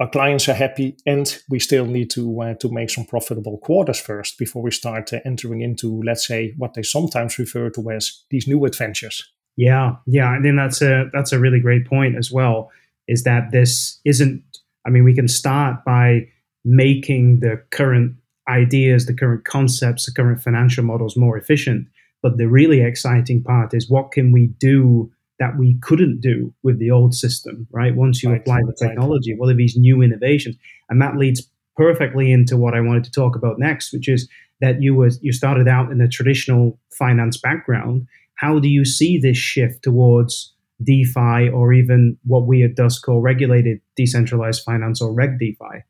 Our 0.00 0.08
clients 0.08 0.48
are 0.48 0.54
happy, 0.54 0.96
and 1.04 1.38
we 1.50 1.58
still 1.58 1.84
need 1.84 2.08
to 2.10 2.40
uh, 2.40 2.54
to 2.54 2.70
make 2.70 2.88
some 2.88 3.04
profitable 3.04 3.58
quarters 3.58 4.00
first 4.00 4.38
before 4.38 4.62
we 4.62 4.70
start 4.70 5.12
uh, 5.12 5.20
entering 5.26 5.60
into, 5.60 6.02
let's 6.02 6.26
say, 6.26 6.54
what 6.56 6.72
they 6.72 6.82
sometimes 6.82 7.38
refer 7.38 7.68
to 7.70 7.90
as 7.90 8.24
these 8.30 8.48
new 8.48 8.64
adventures. 8.64 9.22
Yeah, 9.56 9.96
yeah, 10.06 10.30
I 10.30 10.40
think 10.40 10.56
that's 10.56 10.80
a 10.80 11.10
that's 11.12 11.32
a 11.32 11.38
really 11.38 11.60
great 11.60 11.86
point 11.86 12.16
as 12.16 12.32
well. 12.32 12.70
Is 13.06 13.24
that 13.24 13.50
this 13.52 14.00
isn't? 14.06 14.42
I 14.86 14.90
mean, 14.90 15.04
we 15.04 15.14
can 15.14 15.28
start 15.28 15.84
by 15.84 16.28
making 16.64 17.40
the 17.40 17.62
current 17.70 18.16
ideas, 18.48 19.04
the 19.04 19.14
current 19.14 19.44
concepts, 19.44 20.06
the 20.06 20.12
current 20.12 20.40
financial 20.40 20.84
models 20.84 21.16
more 21.16 21.36
efficient. 21.36 21.88
But 22.26 22.38
the 22.38 22.48
really 22.48 22.80
exciting 22.80 23.40
part 23.40 23.72
is 23.72 23.88
what 23.88 24.10
can 24.10 24.32
we 24.32 24.48
do 24.58 25.12
that 25.38 25.56
we 25.56 25.78
couldn't 25.80 26.20
do 26.20 26.52
with 26.64 26.80
the 26.80 26.90
old 26.90 27.14
system, 27.14 27.68
right? 27.70 27.94
Once 27.94 28.20
you 28.20 28.30
right, 28.30 28.40
apply 28.40 28.62
the 28.66 28.74
technology, 28.76 29.30
right. 29.30 29.38
what 29.38 29.48
are 29.48 29.54
these 29.54 29.76
new 29.76 30.02
innovations? 30.02 30.56
And 30.90 31.00
that 31.00 31.16
leads 31.16 31.48
perfectly 31.76 32.32
into 32.32 32.56
what 32.56 32.74
I 32.74 32.80
wanted 32.80 33.04
to 33.04 33.12
talk 33.12 33.36
about 33.36 33.60
next, 33.60 33.92
which 33.92 34.08
is 34.08 34.28
that 34.60 34.82
you 34.82 34.92
was 34.92 35.20
you 35.22 35.32
started 35.32 35.68
out 35.68 35.92
in 35.92 36.00
a 36.00 36.08
traditional 36.08 36.80
finance 36.98 37.36
background. 37.36 38.08
How 38.34 38.58
do 38.58 38.66
you 38.66 38.84
see 38.84 39.20
this 39.20 39.38
shift 39.38 39.84
towards 39.84 40.52
DeFi 40.82 41.48
or 41.48 41.72
even 41.72 42.18
what 42.24 42.46
we 42.46 42.62
at 42.62 42.76
Dusk 42.76 43.04
call 43.04 43.20
regulated 43.20 43.80
decentralized 43.96 44.62
finance 44.62 45.00
or 45.00 45.12
Reg 45.12 45.38
DeFi? 45.38 45.82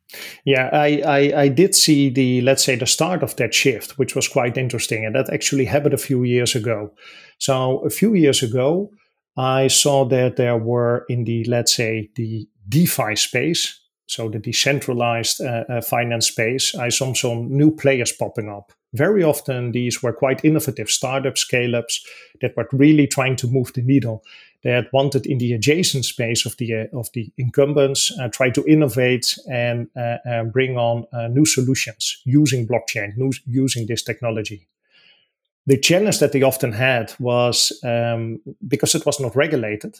Yeah, 0.45 0.71
I, 0.73 1.03
I, 1.07 1.43
I, 1.43 1.49
did 1.49 1.75
see 1.75 2.09
the, 2.09 2.41
let's 2.43 2.65
say, 2.65 2.77
the 2.77 2.87
start 2.87 3.23
of 3.23 3.35
that 3.37 3.53
shift, 3.53 3.99
which 3.99 4.15
was 4.15 4.29
quite 4.29 4.57
interesting. 4.57 5.05
And 5.05 5.15
that 5.15 5.33
actually 5.33 5.65
happened 5.65 5.95
a 5.95 5.99
few 5.99 6.23
years 6.23 6.55
ago. 6.55 6.93
So 7.39 7.79
a 7.85 7.91
few 7.91 8.15
years 8.15 8.43
ago, 8.43 8.91
I 9.37 9.67
saw 9.67 10.05
that 10.07 10.37
there 10.37 10.57
were 10.57 11.05
in 11.09 11.25
the, 11.25 11.45
let's 11.45 11.75
say, 11.75 12.11
the 12.15 12.49
DeFi 12.69 13.17
space, 13.17 13.81
so 14.07 14.29
the 14.29 14.39
decentralized 14.39 15.41
uh, 15.41 15.65
uh, 15.69 15.81
finance 15.81 16.29
space, 16.29 16.75
I 16.77 16.91
saw 16.91 17.13
some 17.13 17.49
new 17.51 17.75
players 17.75 18.13
popping 18.13 18.49
up. 18.49 18.73
Very 18.95 19.23
often, 19.23 19.73
these 19.73 20.03
were 20.03 20.13
quite 20.13 20.45
innovative 20.45 20.89
startups, 20.89 21.41
scale 21.41 21.75
ups 21.75 22.05
that 22.41 22.57
were 22.57 22.69
really 22.73 23.07
trying 23.07 23.37
to 23.37 23.49
move 23.49 23.73
the 23.75 23.83
needle. 23.83 24.23
That 24.63 24.93
wanted 24.93 25.27
in 25.27 25.39
the 25.39 25.53
adjacent 25.53 26.05
space 26.05 26.47
of 26.47 26.57
the 26.57 26.75
uh, 26.75 26.99
of 26.99 27.09
the 27.13 27.31
incumbents, 27.37 28.13
uh, 28.19 28.29
try 28.29 28.51
to 28.51 28.65
innovate 28.67 29.39
and 29.51 29.89
uh, 29.97 30.45
bring 30.45 30.77
on 30.77 31.07
new 31.33 31.47
solutions 31.47 32.21
using 32.25 32.67
blockchain, 32.67 33.13
using 33.47 33.87
this 33.87 34.03
technology 34.03 34.67
the 35.67 35.79
challenge 35.79 36.21
that 36.21 36.33
they 36.33 36.43
often 36.43 36.73
had 36.73 37.13
was 37.19 37.73
um, 37.85 38.41
because 38.67 38.95
it 38.95 39.05
was 39.05 39.21
not 39.21 39.35
regulated. 39.35 39.99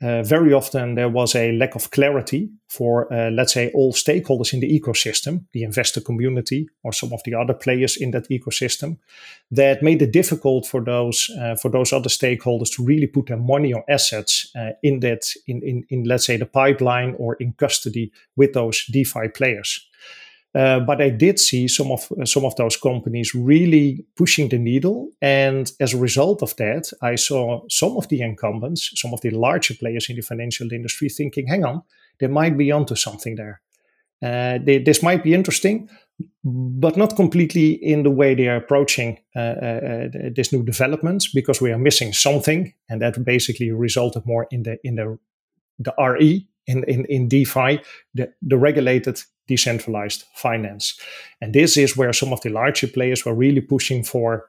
Uh, 0.00 0.22
very 0.22 0.52
often 0.52 0.94
there 0.94 1.08
was 1.08 1.34
a 1.34 1.50
lack 1.52 1.74
of 1.74 1.90
clarity 1.90 2.48
for, 2.68 3.12
uh, 3.12 3.30
let's 3.30 3.52
say, 3.52 3.68
all 3.74 3.92
stakeholders 3.92 4.52
in 4.52 4.60
the 4.60 4.80
ecosystem, 4.80 5.44
the 5.52 5.64
investor 5.64 6.00
community, 6.00 6.68
or 6.84 6.92
some 6.92 7.12
of 7.12 7.20
the 7.24 7.34
other 7.34 7.54
players 7.54 7.96
in 7.96 8.12
that 8.12 8.28
ecosystem, 8.28 8.96
that 9.50 9.82
made 9.82 10.00
it 10.00 10.12
difficult 10.12 10.66
for 10.66 10.80
those 10.84 11.30
uh, 11.40 11.56
for 11.56 11.68
those 11.70 11.92
other 11.92 12.08
stakeholders 12.08 12.70
to 12.76 12.84
really 12.84 13.08
put 13.08 13.26
their 13.26 13.36
money 13.36 13.72
or 13.72 13.84
assets 13.88 14.52
uh, 14.56 14.70
in 14.82 15.00
that 15.00 15.34
in, 15.46 15.62
in 15.62 15.84
in 15.88 16.04
let's 16.04 16.26
say 16.26 16.36
the 16.36 16.46
pipeline 16.46 17.16
or 17.18 17.34
in 17.40 17.52
custody 17.54 18.12
with 18.36 18.52
those 18.52 18.84
DeFi 18.86 19.28
players. 19.34 19.87
Uh, 20.54 20.80
but 20.80 21.00
I 21.00 21.10
did 21.10 21.38
see 21.38 21.68
some 21.68 21.92
of 21.92 22.10
uh, 22.20 22.24
some 22.24 22.44
of 22.44 22.56
those 22.56 22.76
companies 22.76 23.34
really 23.34 24.06
pushing 24.16 24.48
the 24.48 24.58
needle, 24.58 25.10
and 25.20 25.70
as 25.78 25.92
a 25.92 25.98
result 25.98 26.42
of 26.42 26.56
that, 26.56 26.90
I 27.02 27.16
saw 27.16 27.62
some 27.68 27.96
of 27.96 28.08
the 28.08 28.22
incumbents, 28.22 28.90
some 28.94 29.12
of 29.12 29.20
the 29.20 29.30
larger 29.30 29.74
players 29.74 30.08
in 30.08 30.16
the 30.16 30.22
financial 30.22 30.72
industry, 30.72 31.10
thinking, 31.10 31.48
"Hang 31.48 31.64
on, 31.64 31.82
they 32.18 32.28
might 32.28 32.56
be 32.56 32.72
onto 32.72 32.94
something 32.94 33.36
there. 33.36 33.60
Uh, 34.22 34.58
they, 34.64 34.78
this 34.78 35.02
might 35.02 35.22
be 35.22 35.34
interesting, 35.34 35.88
but 36.42 36.96
not 36.96 37.14
completely 37.14 37.72
in 37.72 38.02
the 38.02 38.10
way 38.10 38.34
they 38.34 38.48
are 38.48 38.56
approaching 38.56 39.18
uh, 39.36 39.38
uh, 39.38 40.08
this 40.34 40.52
new 40.52 40.64
development, 40.64 41.24
because 41.34 41.60
we 41.60 41.70
are 41.70 41.78
missing 41.78 42.12
something, 42.12 42.72
and 42.88 43.00
that 43.02 43.22
basically 43.22 43.70
resulted 43.70 44.24
more 44.26 44.46
in 44.50 44.62
the 44.62 44.78
in 44.82 44.96
the 44.96 45.18
the 45.78 45.94
RE 45.98 46.48
in, 46.68 46.84
in, 46.84 47.04
in 47.06 47.28
DeFi, 47.28 47.80
the, 48.14 48.32
the 48.40 48.56
regulated 48.56 49.20
decentralized 49.48 50.24
finance. 50.34 50.96
And 51.40 51.54
this 51.54 51.76
is 51.76 51.96
where 51.96 52.12
some 52.12 52.32
of 52.32 52.40
the 52.42 52.50
larger 52.50 52.86
players 52.86 53.24
were 53.24 53.34
really 53.34 53.62
pushing 53.62 54.04
for 54.04 54.46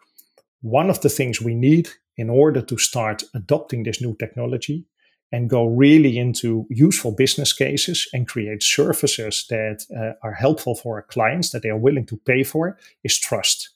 one 0.62 0.90
of 0.90 1.02
the 1.02 1.10
things 1.10 1.42
we 1.42 1.56
need 1.56 1.90
in 2.18 2.30
order 2.30 2.62
to 2.62 2.78
start 2.78 3.24
adopting 3.34 3.84
this 3.84 4.02
new 4.02 4.16
technology 4.18 4.86
and 5.32 5.50
go 5.50 5.66
really 5.66 6.18
into 6.18 6.66
useful 6.70 7.12
business 7.12 7.54
cases 7.54 8.08
and 8.14 8.28
create 8.28 8.64
services 8.64 9.46
that 9.50 9.86
uh, 9.96 10.28
are 10.28 10.34
helpful 10.34 10.76
for 10.76 10.96
our 10.96 11.04
clients 11.04 11.52
that 11.52 11.62
they 11.62 11.70
are 11.70 11.78
willing 11.78 12.06
to 12.06 12.18
pay 12.18 12.44
for 12.44 12.78
is 13.04 13.18
trust. 13.18 13.70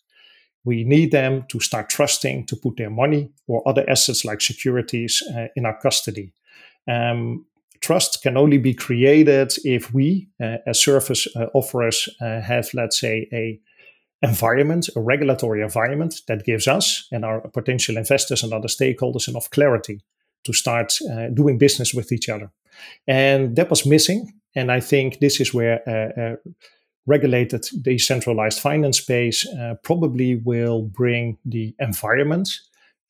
We 0.66 0.84
need 0.84 1.12
them 1.12 1.46
to 1.50 1.60
start 1.60 1.90
trusting 1.90 2.48
to 2.48 2.56
put 2.56 2.78
their 2.78 2.90
money 2.90 3.32
or 3.48 3.68
other 3.68 3.88
assets 3.90 4.26
like 4.26 4.42
securities 4.42 5.22
uh, 5.36 5.48
in 5.56 5.66
our 5.66 5.80
custody. 5.80 6.34
Um, 6.88 7.46
trust 7.84 8.24
can 8.24 8.38
only 8.38 8.58
be 8.58 8.74
created 8.74 9.52
if 9.63 9.94
we, 9.94 10.30
uh, 10.42 10.58
as 10.66 10.80
service 10.80 11.28
uh, 11.36 11.48
offerers, 11.54 12.10
uh, 12.22 12.40
have, 12.42 12.70
let's 12.74 13.00
say, 13.00 13.28
a 13.34 13.60
environment, 14.22 14.90
a 14.96 15.02
regulatory 15.02 15.62
environment 15.62 16.22
that 16.28 16.46
gives 16.46 16.66
us 16.66 17.08
and 17.12 17.25
our 17.25 17.42
potential 17.50 17.98
investors 17.98 18.42
and 18.42 18.54
other 18.54 18.70
stakeholders 18.70 19.28
enough 19.28 19.50
clarity 19.50 20.00
to 20.46 20.54
start 20.54 20.98
uh, 21.12 21.28
doing 21.28 21.58
business 21.58 21.94
with 21.94 22.12
each 22.13 22.30
other. 22.30 22.50
And 23.06 23.58
that 23.58 23.70
was 23.70 23.86
missing. 23.86 24.32
And 24.56 24.72
I 24.72 24.80
think 24.80 25.20
this 25.20 25.42
is 25.42 25.54
where 25.54 25.82
uh, 25.86 26.22
uh, 26.22 26.36
regulated 27.06 27.66
decentralized 27.82 28.60
finance 28.60 29.00
space 29.00 29.46
probably 29.84 30.36
will 30.36 30.84
bring 30.84 31.38
the 31.44 31.75
environment 31.80 32.50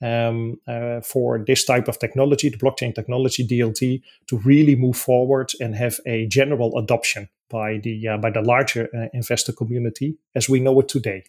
um, 0.03 0.59
uh, 0.67 0.99
for 1.01 1.43
this 1.47 1.63
type 1.63 1.87
of 1.87 1.97
technology, 1.97 2.49
the 2.49 2.57
blockchain 2.57 2.93
technology 2.93 3.47
DLT, 3.47 4.01
to 4.27 4.37
really 4.39 4.75
move 4.75 4.97
forward 4.97 5.51
and 5.61 5.75
have 5.75 5.99
a 6.05 6.27
general 6.27 6.77
adoption 6.77 7.29
by 7.49 7.77
the 7.77 8.07
uh, 8.07 8.17
by 8.17 8.29
the 8.29 8.41
larger 8.41 8.89
uh, 8.93 9.07
investor 9.13 9.53
community 9.53 10.17
as 10.35 10.49
we 10.49 10.59
know 10.59 10.77
it 10.81 10.89
today. 10.89 11.23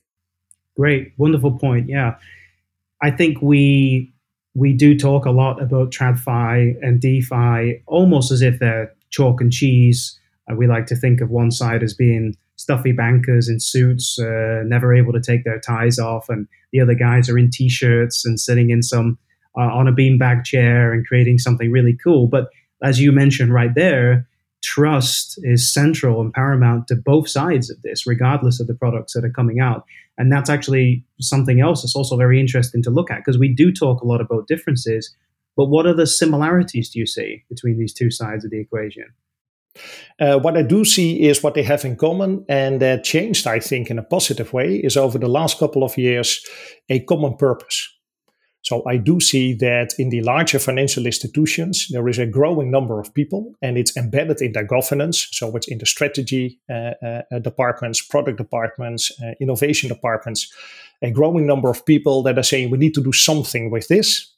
Great, 0.76 1.12
wonderful 1.16 1.52
point. 1.52 1.88
Yeah, 1.88 2.16
I 3.00 3.12
think 3.12 3.40
we 3.40 4.12
we 4.54 4.73
do 4.73 4.99
talk 4.99 5.25
a 5.25 5.31
lot 5.31 5.62
about 5.62 5.93
TradFi 5.93 6.76
and 6.83 7.00
DeFi 7.00 7.83
almost 7.87 8.33
as 8.33 8.43
if 8.43 8.59
they're 8.59 8.93
chalk 9.11 9.40
and 9.40 9.52
cheese. 9.52 10.19
Uh, 10.50 10.57
we 10.57 10.66
like 10.66 10.87
to 10.87 10.97
think 10.97 11.21
of 11.21 11.31
one 11.31 11.52
side 11.52 11.83
as 11.83 11.95
being 11.95 12.37
stuffy 12.64 12.92
bankers 12.92 13.47
in 13.47 13.61
suits, 13.61 14.18
uh, 14.18 14.62
never 14.64 14.94
able 14.94 15.12
to 15.12 15.21
take 15.21 15.44
their 15.44 15.61
ties 15.61 15.99
off, 15.99 16.30
and 16.30 16.49
the 16.73 16.80
other 16.80 16.94
guys 16.94 17.28
are 17.28 17.38
in 17.38 17.50
t-shirts 17.50 18.25
and 18.25 18.40
sitting 18.40 18.71
in 18.71 18.83
some 18.83 19.18
uh, 19.56 19.71
on 19.78 19.87
a 19.87 19.92
beanbag 19.92 20.44
chair 20.44 20.92
and 20.92 21.06
creating 21.06 21.38
something 21.38 21.71
really 21.71 21.97
cool. 22.02 22.26
But 22.26 22.49
as 22.83 22.99
you 22.99 23.12
mentioned 23.12 23.52
right 23.52 23.75
there, 23.75 24.26
trust 24.62 25.38
is 25.42 25.71
central 25.71 26.23
and 26.23 26.33
paramount 26.33 26.88
to 26.88 26.97
both 26.97 27.28
sides 27.28 27.71
of 27.71 27.80
this, 27.83 28.06
regardless 28.06 28.61
of 28.61 28.66
the 28.66 28.75
products 28.75 29.12
that 29.12 29.26
are 29.26 29.30
coming 29.30 29.61
out. 29.61 29.85
And 30.16 30.33
that's 30.33 30.49
actually 30.49 31.04
something 31.21 31.61
else 31.61 31.83
that's 31.83 31.94
also 31.94 32.16
very 32.16 32.40
interesting 32.40 32.83
to 32.85 32.90
look 32.90 33.11
at 33.11 33.18
because 33.18 33.38
we 33.38 33.52
do 33.52 33.73
talk 33.73 34.00
a 34.00 34.06
lot 34.06 34.23
about 34.23 34.49
differences, 34.49 35.14
but 35.54 35.66
what 35.66 35.87
other 35.87 36.06
similarities 36.06 36.88
do 36.88 36.99
you 36.99 37.06
see 37.06 37.44
between 37.50 37.78
these 37.78 37.92
two 37.92 38.11
sides 38.11 38.42
of 38.42 38.50
the 38.50 38.61
equation? 38.61 39.12
Uh, 40.21 40.38
what 40.38 40.57
I 40.57 40.62
do 40.62 40.85
see 40.85 41.28
is 41.28 41.43
what 41.43 41.54
they 41.54 41.64
have 41.64 41.85
in 41.85 41.97
common, 41.97 42.45
and 42.49 42.81
that 42.81 43.04
changed, 43.04 43.47
I 43.47 43.61
think, 43.61 43.90
in 43.90 43.99
a 43.99 44.02
positive 44.02 44.52
way, 44.52 44.76
is 44.76 44.97
over 44.97 45.19
the 45.19 45.28
last 45.28 45.59
couple 45.59 45.83
of 45.83 45.99
years 45.99 46.45
a 46.88 47.00
common 47.00 47.37
purpose. 47.37 47.90
So 48.64 48.83
I 48.87 48.97
do 48.97 49.21
see 49.21 49.52
that 49.54 49.93
in 49.99 50.09
the 50.09 50.23
larger 50.23 50.59
financial 50.59 51.04
institutions, 51.04 51.87
there 51.90 52.09
is 52.09 52.19
a 52.19 52.26
growing 52.26 52.71
number 52.71 52.99
of 52.99 53.12
people, 53.12 53.52
and 53.61 53.76
it's 53.76 53.95
embedded 53.95 54.40
in 54.40 54.52
their 54.52 54.64
governance. 54.64 55.28
So 55.33 55.54
it's 55.54 55.69
in 55.69 55.78
the 55.78 55.87
strategy 55.87 56.59
uh, 56.71 56.93
uh, 57.04 57.38
departments, 57.43 58.00
product 58.00 58.38
departments, 58.38 59.12
uh, 59.23 59.33
innovation 59.38 59.90
departments, 59.90 60.50
a 61.02 61.11
growing 61.11 61.47
number 61.47 61.69
of 61.69 61.85
people 61.85 62.23
that 62.23 62.38
are 62.38 62.43
saying 62.43 62.71
we 62.71 62.78
need 62.78 62.95
to 62.95 63.02
do 63.02 63.12
something 63.12 63.71
with 63.71 63.88
this. 63.88 64.33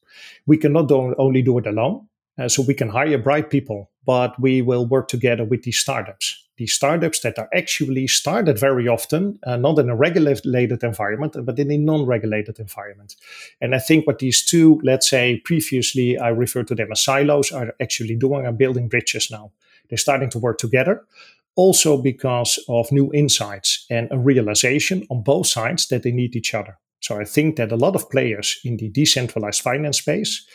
We 0.44 0.56
cannot 0.56 0.88
do, 0.88 1.14
only 1.18 1.42
do 1.42 1.58
it 1.58 1.66
alone. 1.66 2.08
Uh, 2.38 2.48
so 2.48 2.64
we 2.66 2.74
can 2.74 2.88
hire 2.88 3.18
bright 3.18 3.48
people, 3.48 3.90
but 4.06 4.38
we 4.40 4.62
will 4.62 4.86
work 4.86 5.08
together 5.08 5.44
with 5.44 5.64
these 5.64 5.78
startups. 5.78 6.44
These 6.56 6.72
startups 6.72 7.20
that 7.20 7.38
are 7.38 7.50
actually 7.54 8.06
started 8.06 8.58
very 8.58 8.88
often, 8.88 9.38
uh, 9.46 9.56
not 9.56 9.78
in 9.78 9.90
a 9.90 9.96
regulated 9.96 10.82
environment, 10.82 11.36
but 11.44 11.58
in 11.58 11.70
a 11.70 11.76
non 11.76 12.06
regulated 12.06 12.58
environment. 12.58 13.16
And 13.60 13.74
I 13.74 13.78
think 13.78 14.06
what 14.06 14.20
these 14.20 14.42
two, 14.42 14.80
let's 14.82 15.10
say 15.10 15.42
previously 15.44 16.16
I 16.18 16.28
referred 16.28 16.68
to 16.68 16.74
them 16.74 16.92
as 16.92 17.02
silos, 17.02 17.52
are 17.52 17.74
actually 17.80 18.16
doing 18.16 18.46
are 18.46 18.52
building 18.52 18.88
bridges 18.88 19.30
now. 19.30 19.50
They're 19.88 19.98
starting 19.98 20.30
to 20.30 20.38
work 20.38 20.56
together 20.58 21.04
also 21.56 21.96
because 22.00 22.58
of 22.68 22.92
new 22.92 23.10
insights 23.12 23.86
and 23.90 24.08
a 24.10 24.18
realization 24.18 25.06
on 25.10 25.22
both 25.22 25.46
sides 25.46 25.88
that 25.88 26.02
they 26.02 26.12
need 26.12 26.36
each 26.36 26.54
other. 26.54 26.78
So 27.00 27.18
I 27.18 27.24
think 27.24 27.56
that 27.56 27.72
a 27.72 27.76
lot 27.76 27.94
of 27.94 28.10
players 28.10 28.60
in 28.64 28.76
the 28.76 28.88
decentralized 28.88 29.62
finance 29.62 29.98
space 29.98 30.46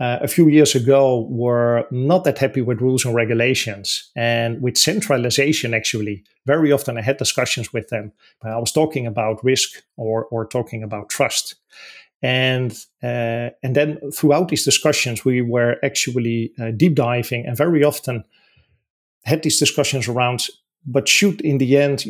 uh, 0.00 0.18
a 0.22 0.28
few 0.28 0.48
years 0.48 0.74
ago 0.74 1.26
were 1.28 1.86
not 1.90 2.24
that 2.24 2.38
happy 2.38 2.62
with 2.62 2.80
rules 2.80 3.04
and 3.04 3.14
regulations 3.14 4.10
and 4.16 4.60
with 4.62 4.78
centralization 4.78 5.74
actually. 5.74 6.24
Very 6.46 6.72
often 6.72 6.96
i 6.96 7.02
had 7.02 7.18
discussions 7.18 7.72
with 7.72 7.88
them 7.88 8.12
i 8.42 8.58
was 8.58 8.72
talking 8.72 9.06
about 9.06 9.44
risk 9.44 9.82
or, 9.96 10.24
or 10.26 10.46
talking 10.46 10.82
about 10.82 11.10
trust. 11.10 11.56
And 12.22 12.72
uh, 13.02 13.50
and 13.62 13.74
then 13.74 13.98
throughout 14.12 14.48
these 14.48 14.64
discussions 14.64 15.24
we 15.24 15.42
were 15.42 15.76
actually 15.82 16.52
uh, 16.58 16.70
deep 16.70 16.94
diving 16.94 17.46
and 17.46 17.56
very 17.56 17.84
often 17.84 18.24
had 19.24 19.42
these 19.42 19.58
discussions 19.58 20.08
around 20.08 20.46
but 20.86 21.08
should 21.08 21.40
in 21.42 21.58
the 21.58 21.76
end 21.76 22.04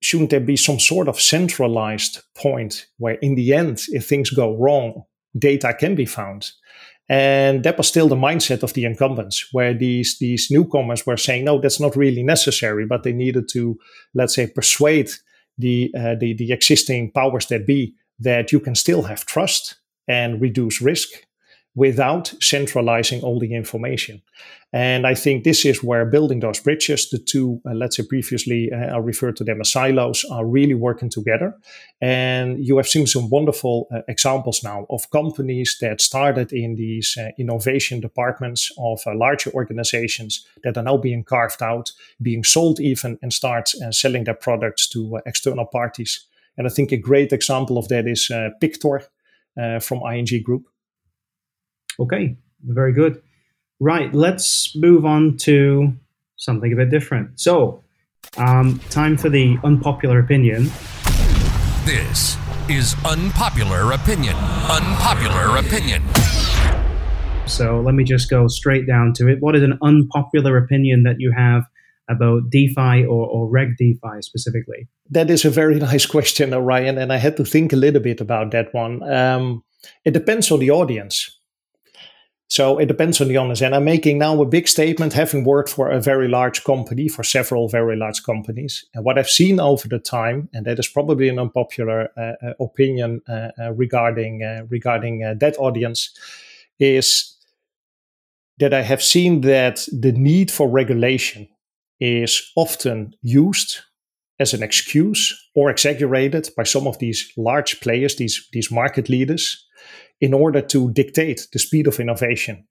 shouldn't 0.00 0.30
there 0.30 0.40
be 0.40 0.56
some 0.56 0.78
sort 0.78 1.08
of 1.08 1.20
centralized 1.20 2.20
point 2.34 2.86
where 2.98 3.14
in 3.14 3.34
the 3.34 3.52
end 3.54 3.82
if 3.88 4.06
things 4.06 4.30
go 4.30 4.56
wrong 4.56 5.04
data 5.38 5.74
can 5.74 5.94
be 5.94 6.06
found 6.06 6.52
and 7.08 7.64
that 7.64 7.78
was 7.78 7.88
still 7.88 8.08
the 8.08 8.16
mindset 8.16 8.62
of 8.62 8.74
the 8.74 8.84
incumbents 8.84 9.48
where 9.52 9.72
these 9.72 10.18
these 10.18 10.50
newcomers 10.50 11.06
were 11.06 11.16
saying 11.16 11.44
no 11.44 11.58
that's 11.58 11.80
not 11.80 11.96
really 11.96 12.22
necessary 12.22 12.86
but 12.86 13.02
they 13.02 13.12
needed 13.12 13.48
to 13.48 13.78
let's 14.14 14.34
say 14.34 14.46
persuade 14.46 15.10
the 15.56 15.92
uh, 15.96 16.14
the, 16.14 16.34
the 16.34 16.52
existing 16.52 17.10
powers 17.12 17.46
that 17.46 17.66
be 17.66 17.94
that 18.18 18.52
you 18.52 18.60
can 18.60 18.74
still 18.74 19.02
have 19.02 19.24
trust 19.24 19.76
and 20.06 20.40
reduce 20.40 20.80
risk 20.80 21.08
without 21.78 22.34
centralizing 22.40 23.22
all 23.22 23.38
the 23.38 23.54
information. 23.54 24.20
And 24.72 25.06
I 25.06 25.14
think 25.14 25.44
this 25.44 25.64
is 25.64 25.82
where 25.82 26.04
building 26.04 26.40
those 26.40 26.60
bridges, 26.60 27.08
the 27.08 27.18
two, 27.18 27.60
uh, 27.64 27.72
let's 27.72 27.96
say 27.96 28.02
previously, 28.02 28.70
uh, 28.72 28.96
I 28.96 28.98
referred 28.98 29.36
to 29.36 29.44
them 29.44 29.60
as 29.60 29.70
silos, 29.70 30.24
are 30.30 30.44
really 30.44 30.74
working 30.74 31.08
together. 31.08 31.56
And 32.00 32.58
you 32.66 32.76
have 32.78 32.88
seen 32.88 33.06
some 33.06 33.30
wonderful 33.30 33.86
uh, 33.94 34.00
examples 34.08 34.64
now 34.64 34.86
of 34.90 35.08
companies 35.10 35.78
that 35.80 36.00
started 36.00 36.52
in 36.52 36.74
these 36.74 37.16
uh, 37.16 37.30
innovation 37.38 38.00
departments 38.00 38.72
of 38.76 39.00
uh, 39.06 39.14
larger 39.14 39.50
organizations 39.52 40.44
that 40.64 40.76
are 40.76 40.82
now 40.82 40.96
being 40.96 41.22
carved 41.22 41.62
out, 41.62 41.92
being 42.20 42.44
sold 42.44 42.80
even, 42.80 43.18
and 43.22 43.32
start 43.32 43.70
uh, 43.82 43.92
selling 43.92 44.24
their 44.24 44.34
products 44.34 44.88
to 44.88 45.20
external 45.26 45.64
parties. 45.64 46.26
And 46.56 46.66
I 46.66 46.70
think 46.70 46.90
a 46.90 46.96
great 46.96 47.32
example 47.32 47.78
of 47.78 47.86
that 47.88 48.08
is 48.08 48.30
Pictor 48.60 49.06
from 49.80 50.02
ING 50.12 50.42
Group 50.42 50.66
Okay, 52.00 52.36
very 52.62 52.92
good. 52.92 53.20
Right, 53.80 54.12
let's 54.14 54.74
move 54.76 55.04
on 55.04 55.36
to 55.38 55.92
something 56.36 56.72
a 56.72 56.76
bit 56.76 56.90
different. 56.90 57.40
So, 57.40 57.82
um, 58.36 58.80
time 58.90 59.16
for 59.16 59.28
the 59.28 59.56
unpopular 59.64 60.20
opinion. 60.20 60.70
This 61.84 62.36
is 62.68 62.94
Unpopular 63.04 63.92
Opinion. 63.92 64.36
Unpopular 64.36 65.56
Opinion. 65.58 66.02
So, 67.46 67.80
let 67.80 67.94
me 67.94 68.04
just 68.04 68.30
go 68.30 68.46
straight 68.46 68.86
down 68.86 69.12
to 69.14 69.28
it. 69.28 69.38
What 69.40 69.56
is 69.56 69.64
an 69.64 69.76
unpopular 69.82 70.56
opinion 70.56 71.02
that 71.02 71.16
you 71.18 71.32
have 71.36 71.64
about 72.08 72.50
DeFi 72.50 73.04
or, 73.06 73.26
or 73.26 73.48
Reg 73.48 73.76
DeFi 73.76 74.20
specifically? 74.20 74.86
That 75.10 75.30
is 75.30 75.44
a 75.44 75.50
very 75.50 75.78
nice 75.80 76.06
question, 76.06 76.54
Ryan, 76.54 76.96
and 76.98 77.12
I 77.12 77.16
had 77.16 77.36
to 77.38 77.44
think 77.44 77.72
a 77.72 77.76
little 77.76 78.00
bit 78.00 78.20
about 78.20 78.52
that 78.52 78.72
one. 78.72 79.02
Um, 79.02 79.64
it 80.04 80.12
depends 80.12 80.50
on 80.52 80.60
the 80.60 80.70
audience. 80.70 81.37
So 82.50 82.78
it 82.78 82.86
depends 82.86 83.20
on 83.20 83.28
the 83.28 83.36
honest. 83.36 83.60
And 83.60 83.74
I'm 83.74 83.84
making 83.84 84.18
now 84.18 84.40
a 84.40 84.46
big 84.46 84.68
statement, 84.68 85.12
having 85.12 85.44
worked 85.44 85.68
for 85.68 85.90
a 85.90 86.00
very 86.00 86.28
large 86.28 86.64
company, 86.64 87.06
for 87.06 87.22
several 87.22 87.68
very 87.68 87.94
large 87.94 88.22
companies. 88.22 88.86
And 88.94 89.04
what 89.04 89.18
I've 89.18 89.28
seen 89.28 89.60
over 89.60 89.86
the 89.86 89.98
time, 89.98 90.48
and 90.54 90.64
that 90.64 90.78
is 90.78 90.88
probably 90.88 91.28
an 91.28 91.38
unpopular 91.38 92.08
uh, 92.16 92.32
uh 92.42 92.54
opinion 92.58 93.20
uh, 93.28 93.50
uh, 93.60 93.72
regarding 93.72 94.42
uh, 94.42 94.64
regarding 94.70 95.24
uh, 95.24 95.34
that 95.40 95.58
audience, 95.58 96.10
is 96.78 97.36
that 98.58 98.72
I 98.72 98.82
have 98.82 99.02
seen 99.02 99.42
that 99.42 99.86
the 99.92 100.12
need 100.12 100.50
for 100.50 100.70
regulation 100.70 101.48
is 102.00 102.50
often 102.56 103.14
used 103.20 103.80
as 104.40 104.54
an 104.54 104.62
excuse 104.62 105.34
or 105.54 105.68
exaggerated 105.68 106.48
by 106.56 106.62
some 106.62 106.86
of 106.86 106.98
these 106.98 107.30
large 107.36 107.80
players, 107.80 108.16
these 108.16 108.48
these 108.52 108.70
market 108.70 109.10
leaders 109.10 109.67
in 110.20 110.34
order 110.34 110.60
to 110.60 110.90
dictate 110.92 111.46
the 111.52 111.58
speed 111.58 111.86
of 111.86 112.00
innovation. 112.00 112.66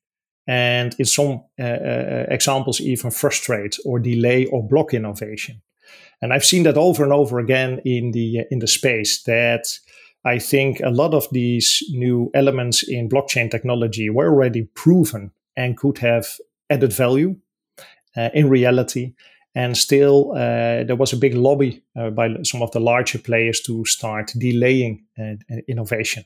And 0.47 0.95
in 0.97 1.05
some 1.05 1.43
uh, 1.59 1.63
uh, 1.63 2.25
examples, 2.29 2.79
even 2.79 3.11
frustrate 3.11 3.77
or 3.85 3.99
delay 3.99 4.45
or 4.45 4.65
block 4.65 4.93
innovation. 4.93 5.61
And 6.21 6.33
I've 6.33 6.45
seen 6.45 6.63
that 6.63 6.77
over 6.77 7.03
and 7.03 7.13
over 7.13 7.39
again 7.39 7.79
in 7.85 8.11
the 8.11 8.39
uh, 8.39 8.43
in 8.49 8.59
the 8.59 8.67
space 8.67 9.23
that 9.23 9.67
I 10.25 10.39
think 10.39 10.79
a 10.79 10.89
lot 10.89 11.13
of 11.13 11.27
these 11.31 11.83
new 11.89 12.31
elements 12.33 12.83
in 12.83 13.09
blockchain 13.09 13.51
technology 13.51 14.09
were 14.09 14.27
already 14.27 14.63
proven 14.73 15.31
and 15.55 15.77
could 15.77 15.99
have 15.99 16.27
added 16.69 16.93
value 16.93 17.35
uh, 18.15 18.29
in 18.33 18.49
reality. 18.49 19.13
And 19.57 19.75
still, 19.75 20.33
uh, 20.33 20.83
there 20.83 20.95
was 20.95 21.13
a 21.13 21.17
big 21.17 21.33
lobby 21.33 21.81
uh, 21.95 22.11
by 22.11 22.43
some 22.43 22.61
of 22.61 22.69
the 22.73 22.79
larger 22.79 23.17
players 23.17 23.59
to 23.61 23.83
start 23.85 24.31
delaying 24.37 25.03
uh, 25.17 25.33
innovation. 25.67 26.25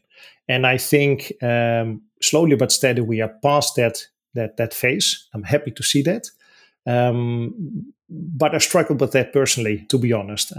And 0.49 0.67
I 0.67 0.77
think 0.77 1.31
um, 1.41 2.01
slowly 2.21 2.57
but 2.57 2.73
steadily 2.73 3.07
we 3.07 3.21
are 3.21 3.33
past 3.41 3.75
that 3.77 4.05
that 4.33 4.57
that 4.57 4.73
phase. 4.73 5.29
I'm 5.33 5.43
happy 5.43 5.71
to 5.71 5.83
see 5.83 6.03
that. 6.03 6.27
Um, 6.85 7.93
but 8.09 8.53
I 8.53 8.57
struggled 8.57 8.99
with 8.99 9.13
that 9.13 9.31
personally, 9.31 9.85
to 9.87 9.97
be 9.97 10.11
honest, 10.11 10.53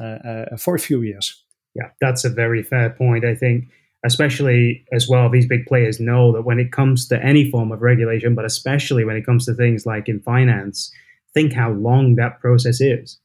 for 0.58 0.74
a 0.74 0.78
few 0.78 1.02
years. 1.02 1.44
Yeah, 1.74 1.90
that's 2.00 2.24
a 2.24 2.30
very 2.30 2.62
fair 2.62 2.90
point. 2.90 3.24
I 3.24 3.34
think, 3.34 3.64
especially 4.02 4.86
as 4.92 5.08
well, 5.08 5.28
these 5.28 5.48
big 5.48 5.66
players 5.66 6.00
know 6.00 6.32
that 6.32 6.46
when 6.46 6.58
it 6.58 6.72
comes 6.72 7.06
to 7.08 7.22
any 7.22 7.50
form 7.50 7.70
of 7.70 7.82
regulation, 7.82 8.34
but 8.34 8.46
especially 8.46 9.04
when 9.04 9.16
it 9.16 9.26
comes 9.26 9.44
to 9.44 9.54
things 9.54 9.84
like 9.84 10.08
in 10.08 10.20
finance, 10.20 10.90
think 11.34 11.52
how 11.52 11.72
long 11.72 12.16
that 12.16 12.40
process 12.40 12.80
is, 12.80 13.18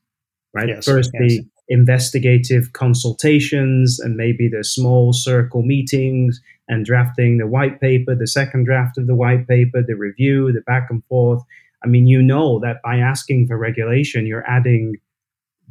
right? 0.54 0.70
Yes, 0.70 0.86
First, 0.86 1.12
yes. 1.14 1.22
the 1.22 1.46
investigative 1.70 2.74
consultations 2.74 4.00
and 4.00 4.16
maybe 4.16 4.48
the 4.48 4.64
small 4.64 5.12
circle 5.14 5.62
meetings 5.62 6.42
and 6.70 6.86
drafting 6.86 7.38
the 7.38 7.48
white 7.48 7.82
paper, 7.82 8.16
the 8.16 8.28
second 8.28 8.66
draft 8.66 8.98
of 8.98 9.08
the 9.08 9.16
white 9.16 9.48
paper, 9.48 9.82
the 9.86 9.96
review, 9.96 10.52
the 10.52 10.62
back 10.62 10.88
and 10.90 11.04
forth. 11.06 11.44
I 11.84 11.88
mean, 11.88 12.08
you 12.08 12.22
know 12.22 12.60
that 12.60 12.82
by 12.84 12.98
asking 12.98 13.48
for 13.48 13.58
regulation, 13.58 14.26
you're 14.26 14.50
adding 14.50 14.96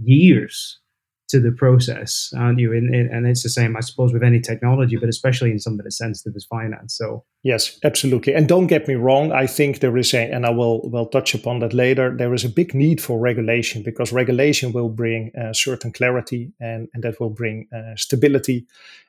years 0.03 0.79
to 1.28 1.40
the 1.40 1.50
process, 1.50 2.32
aren't 2.36 2.60
you? 2.60 2.72
And, 2.72 2.94
and 2.94 3.26
it's 3.26 3.42
the 3.42 3.48
same, 3.48 3.76
I 3.76 3.80
suppose, 3.80 4.12
with 4.12 4.22
any 4.22 4.40
technology, 4.40 4.96
but 4.96 5.08
especially 5.08 5.50
in 5.50 5.58
something 5.58 5.84
as 5.86 5.96
sensitive 5.96 6.34
as 6.36 6.44
finance. 6.44 6.96
So 6.96 7.24
yes, 7.42 7.78
absolutely. 7.82 8.34
And 8.34 8.46
don't 8.46 8.68
get 8.68 8.86
me 8.86 8.94
wrong. 8.94 9.32
I 9.32 9.46
think 9.46 9.80
there 9.80 9.96
is 9.96 10.14
a, 10.14 10.30
and 10.30 10.46
I 10.46 10.50
will 10.50 10.88
will 10.88 11.06
touch 11.06 11.34
upon 11.34 11.58
that 11.60 11.72
later. 11.72 12.14
There 12.16 12.34
is 12.34 12.44
a 12.44 12.48
big 12.48 12.74
need 12.74 13.00
for 13.00 13.18
regulation 13.18 13.82
because 13.82 14.12
regulation 14.12 14.72
will 14.72 14.88
bring 14.88 15.32
uh, 15.36 15.52
certain 15.52 15.92
clarity 15.92 16.52
and 16.60 16.88
and 16.94 17.02
that 17.02 17.18
will 17.18 17.30
bring 17.30 17.68
uh, 17.74 17.96
stability. 17.96 18.66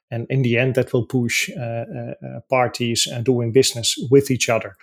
And 0.10 0.26
in 0.30 0.42
the 0.42 0.58
end, 0.58 0.76
that 0.76 0.94
will 0.94 1.06
push 1.06 1.50
uh, 1.50 1.62
uh, 1.62 2.14
uh 2.26 2.40
parties 2.50 3.08
doing 3.24 3.52
business 3.52 3.98
with 4.10 4.32
each 4.32 4.50
other. 4.50 4.76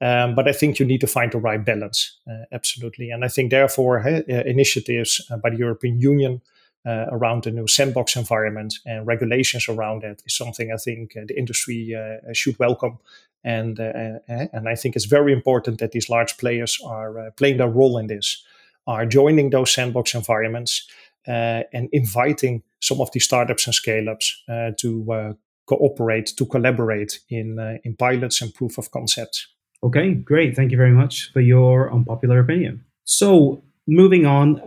Um, 0.00 0.34
but 0.34 0.48
I 0.48 0.52
think 0.52 0.80
you 0.80 0.86
need 0.86 1.00
to 1.02 1.06
find 1.06 1.30
the 1.30 1.38
right 1.38 1.64
balance, 1.64 2.18
uh, 2.28 2.44
absolutely. 2.50 3.12
And 3.12 3.24
I 3.24 3.28
think, 3.28 3.50
therefore, 3.50 4.00
initiatives 4.26 5.20
by 5.40 5.50
the 5.50 5.58
European 5.58 6.00
Union 6.00 6.40
uh, 6.84 7.06
around 7.10 7.44
the 7.44 7.50
new 7.50 7.66
sandbox 7.66 8.16
environment 8.16 8.74
and 8.84 9.06
regulations 9.06 9.68
around 9.68 10.02
that 10.02 10.22
is 10.26 10.36
something 10.36 10.72
I 10.72 10.76
think 10.76 11.16
uh, 11.16 11.22
the 11.26 11.38
industry 11.38 11.94
uh, 11.94 12.32
should 12.32 12.58
welcome. 12.58 12.98
And 13.44 13.80
uh, 13.80 14.18
uh, 14.28 14.46
and 14.52 14.68
I 14.68 14.74
think 14.74 14.96
it's 14.96 15.04
very 15.04 15.32
important 15.32 15.78
that 15.78 15.92
these 15.92 16.08
large 16.08 16.36
players 16.38 16.78
are 16.84 17.18
uh, 17.18 17.30
playing 17.32 17.56
their 17.56 17.68
role 17.68 17.98
in 17.98 18.06
this, 18.06 18.44
are 18.86 19.06
joining 19.06 19.50
those 19.50 19.72
sandbox 19.72 20.14
environments 20.14 20.88
and 21.24 21.88
inviting 21.92 22.62
some 22.80 23.00
of 23.00 23.12
these 23.12 23.24
startups 23.24 23.66
and 23.66 23.74
scale 23.74 24.08
ups 24.08 24.42
to 24.78 25.36
cooperate, 25.66 26.26
to 26.36 26.46
collaborate 26.46 27.20
in 27.28 27.80
in 27.84 27.96
pilots 27.96 28.42
and 28.42 28.52
proof 28.54 28.78
of 28.78 28.90
concepts. 28.90 29.48
Okay, 29.84 30.14
great. 30.14 30.56
Thank 30.56 30.70
you 30.70 30.76
very 30.76 30.92
much 30.92 31.32
for 31.32 31.40
your 31.40 31.92
unpopular 31.92 32.40
opinion. 32.40 32.84
So 33.04 33.62
moving 33.86 34.26
on 34.26 34.60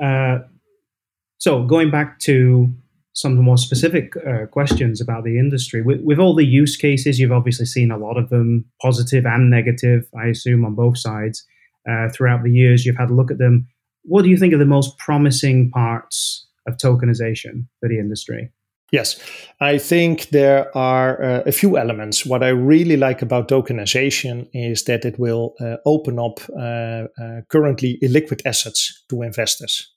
so 1.38 1.64
going 1.64 1.92
back 1.92 2.20
to 2.20 2.74
some 3.14 3.38
more 3.38 3.58
specific 3.58 4.14
uh, 4.18 4.46
questions 4.48 5.00
about 5.00 5.24
the 5.24 5.40
industry, 5.40 5.82
with, 5.82 6.02
with, 6.04 6.20
all 6.20 6.36
the 6.36 6.46
use 6.46 6.76
cases, 6.76 7.18
you've 7.18 7.32
obviously 7.32 7.66
seen 7.66 7.90
a 7.90 7.98
lot 7.98 8.18
of 8.18 8.30
them, 8.30 8.66
positive 8.82 9.26
and 9.26 9.50
negative, 9.50 10.06
I 10.20 10.28
assume, 10.28 10.66
on 10.66 10.76
both 10.76 10.98
sides. 10.98 11.46
Uh, 11.90 12.10
throughout 12.10 12.44
the 12.44 12.52
years, 12.52 12.86
you've 12.86 12.98
had 12.98 13.10
a 13.10 13.14
look 13.14 13.32
at 13.32 13.38
them. 13.38 13.68
What 14.04 14.24
do 14.24 14.30
you 14.30 14.38
think 14.38 14.54
are 14.54 14.58
the 14.58 14.66
most 14.66 14.98
promising 14.98 15.72
parts 15.72 16.48
of 16.68 16.78
tokenization 16.78 17.68
for 17.80 17.88
the 17.88 18.00
industry? 18.00 18.52
Yes, 18.92 19.20
I 19.60 19.78
think 19.78 20.30
there 20.30 20.76
are 20.78 21.22
uh, 21.22 21.44
a 21.46 21.52
few 21.52 21.78
elements. 21.78 22.26
What 22.26 22.44
I 22.44 22.50
really 22.50 22.98
like 22.98 23.22
about 23.22 23.48
tokenization 23.48 24.48
is 24.54 24.84
that 24.86 25.06
it 25.06 25.18
will 25.20 25.54
uh, 25.60 25.78
open 25.86 26.20
up 26.20 26.40
uh, 26.58 27.08
uh 27.22 27.42
currently 27.50 27.98
illiquid 28.04 28.42
assets 28.46 29.04
to 29.10 29.22
investors. 29.24 29.95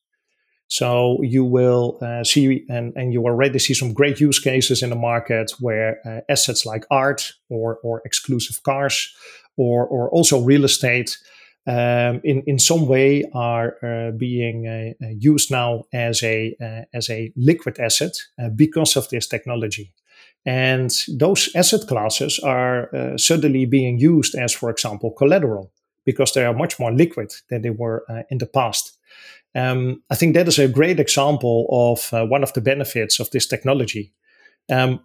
So 0.69 1.23
you 1.23 1.45
will 1.45 1.99
uh, 2.03 2.25
see, 2.25 2.65
and, 2.69 2.93
and 2.95 3.13
you 3.13 3.25
already 3.25 3.59
see 3.59 3.75
some 3.75 3.95
great 3.95 4.21
use 4.21 4.39
cases 4.39 4.83
in 4.83 4.91
the 4.91 4.97
market 4.97 5.53
where 5.61 5.99
uh, 6.07 6.21
assets 6.31 6.67
like 6.67 6.85
art 6.91 7.33
or, 7.49 7.79
or 7.83 8.03
exclusive 8.05 8.63
cars 8.63 9.15
or, 9.57 9.87
or 9.87 10.11
also 10.11 10.41
real 10.41 10.65
estate 10.65 11.19
um, 11.67 12.21
in, 12.25 12.43
in 12.47 12.59
some 12.59 12.87
way 12.87 13.25
are 13.35 13.77
uh, 13.83 14.11
being 14.13 14.67
uh, 14.67 15.05
uh, 15.05 15.09
used 15.19 15.51
now 15.51 15.85
as 15.93 16.23
a, 16.23 16.57
uh, 16.63 16.85
as 16.95 17.11
a 17.11 17.31
liquid 17.37 17.79
asset 17.79 18.13
because 18.55 18.97
of 18.97 19.09
this 19.11 19.27
technology. 19.27 19.93
And 20.47 20.91
those 21.19 21.51
asset 21.55 21.87
classes 21.87 22.39
are 22.39 22.91
suddenly 23.19 23.67
being 23.67 23.99
used 23.99 24.35
as, 24.35 24.55
for 24.55 24.71
example, 24.71 25.11
collateral 25.11 25.71
because 26.07 26.33
they 26.33 26.45
are 26.45 26.55
much 26.55 26.79
more 26.79 26.93
liquid 26.93 27.35
than 27.51 27.61
they 27.61 27.71
were 27.71 28.03
in 28.31 28.39
the 28.39 28.47
past. 28.47 28.98
Um, 29.55 30.03
I 30.11 30.15
think 30.15 30.35
that 30.35 30.49
is 30.49 30.59
a 30.59 30.69
great 30.69 31.01
example 31.01 31.67
of 31.71 32.13
uh, 32.13 32.27
one 32.27 32.43
of 32.43 32.53
the 32.53 32.61
benefits 32.61 33.21
of 33.21 33.31
this 33.31 33.47
technology. 33.47 34.13
Um, 34.71 35.01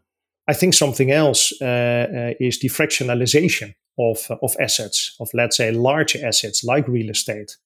I 0.47 0.54
think 0.54 0.73
something 0.73 1.12
else 1.12 1.54
uh, 1.62 1.65
uh, 1.65 2.34
is 2.39 2.60
the 2.60 2.69
fractionalization 2.69 3.76
of, 3.97 4.30
of 4.41 4.56
assets, 4.60 5.15
of 5.19 5.30
let's 5.34 5.58
say 5.58 5.71
large 5.71 6.15
assets 6.15 6.63
like 6.63 6.88
real 6.88 7.10
estate. 7.10 7.58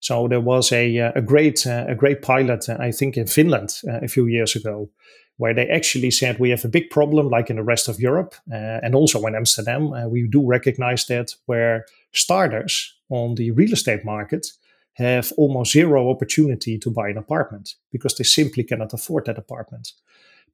So 0.00 0.28
there 0.28 0.40
was 0.40 0.72
a, 0.72 0.98
uh, 0.98 1.12
a 1.14 1.20
great 1.20 1.66
uh, 1.66 1.84
a 1.88 1.94
great 1.94 2.22
pilot, 2.22 2.68
uh, 2.68 2.76
I 2.78 2.92
think, 2.92 3.16
in 3.16 3.26
Finland 3.26 3.80
uh, 3.86 4.00
a 4.02 4.08
few 4.08 4.26
years 4.26 4.56
ago, 4.56 4.88
where 5.36 5.54
they 5.54 5.68
actually 5.68 6.10
said 6.10 6.38
we 6.38 6.50
have 6.50 6.64
a 6.64 6.68
big 6.68 6.88
problem, 6.90 7.28
like 7.28 7.50
in 7.50 7.56
the 7.56 7.62
rest 7.62 7.88
of 7.88 8.00
Europe, 8.00 8.34
and 8.50 8.94
also 8.94 9.26
in 9.26 9.34
Amsterdam. 9.34 9.90
we 10.10 10.26
do 10.28 10.46
recognize 10.46 11.04
that 11.06 11.34
where 11.46 11.84
starters 12.12 12.94
on 13.08 13.34
the 13.34 13.50
real 13.50 13.72
estate 13.72 14.04
market 14.04 14.52
have 14.94 15.32
almost 15.36 15.72
zero 15.72 16.10
opportunity 16.10 16.78
to 16.78 16.90
buy 16.90 17.08
an 17.08 17.18
apartment 17.18 17.74
because 17.92 18.16
they 18.16 18.24
simply 18.24 18.64
cannot 18.64 18.92
afford 18.92 19.26
that 19.26 19.38
apartment. 19.38 19.92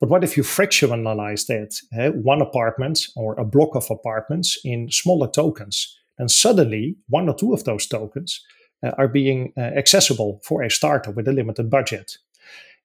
But 0.01 0.11
what 0.11 0.25
if 0.25 0.37
you 0.37 0.42
fractionalize 0.42 1.46
that, 1.46 1.81
eh, 1.99 2.11
one 2.11 2.42
apartment 2.42 3.09
or 3.16 3.35
a 3.35 3.44
block 3.44 3.75
of 3.75 3.90
apartments 3.90 4.59
in 4.64 4.90
smaller 4.90 5.29
tokens? 5.29 5.99
And 6.18 6.31
suddenly, 6.31 6.96
one 7.09 7.29
or 7.29 7.35
two 7.35 7.53
of 7.53 7.64
those 7.64 7.87
tokens 7.87 8.42
uh, 8.83 8.90
are 8.99 9.09
being 9.09 9.53
uh, 9.57 9.61
accessible 9.61 10.40
for 10.44 10.62
a 10.62 10.70
starter 10.70 11.11
with 11.11 11.27
a 11.29 11.33
limited 11.33 11.70
budget. 11.70 12.18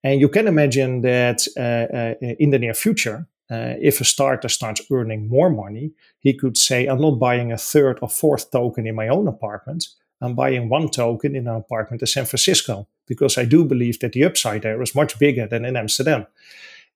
And 0.04 0.22
you 0.22 0.30
can 0.30 0.48
imagine 0.48 1.02
that 1.02 1.46
uh, 1.58 2.16
in 2.40 2.52
the 2.52 2.60
near 2.60 2.74
future, 2.74 3.28
if 3.50 4.00
a 4.00 4.06
starter 4.06 4.48
starts 4.48 4.82
earning 4.90 5.28
more 5.28 5.50
money, 5.50 5.92
he 6.20 6.34
could 6.34 6.56
say, 6.56 6.88
I'm 6.88 7.02
not 7.02 7.20
buying 7.20 7.52
a 7.52 7.58
third 7.58 8.00
or 8.02 8.10
fourth 8.10 8.50
token 8.50 8.88
in 8.88 8.96
my 8.96 9.10
own 9.10 9.28
apartment. 9.28 9.90
I'm 10.22 10.36
buying 10.36 10.70
one 10.70 10.90
token 10.90 11.36
in 11.36 11.48
an 11.48 11.56
apartment 11.56 12.02
in 12.02 12.08
San 12.08 12.26
Francisco 12.26 12.88
because 13.08 13.38
I 13.38 13.46
do 13.46 13.66
believe 13.66 14.00
that 14.00 14.14
the 14.14 14.24
upside 14.24 14.62
there 14.62 14.82
is 14.82 14.96
much 14.96 15.18
bigger 15.20 15.48
than 15.48 15.66
in 15.66 15.76
Amsterdam. 15.76 16.28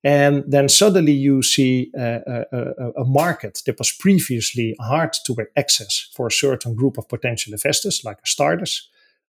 And 0.04 0.44
then 0.46 0.68
suddenly 0.68 1.12
you 1.12 1.42
see 1.42 1.90
a, 1.96 2.44
a, 2.52 3.00
a, 3.00 3.04
market 3.04 3.62
that 3.66 3.78
was 3.78 3.90
previously 3.90 4.76
hard 4.78 5.14
to 5.24 5.36
access 5.56 6.08
for 6.14 6.28
a 6.28 6.30
certain 6.32 6.74
group 6.76 6.96
of 6.98 7.08
potential 7.08 7.52
investors, 7.52 8.04
like 8.04 8.24
starters, 8.24 8.88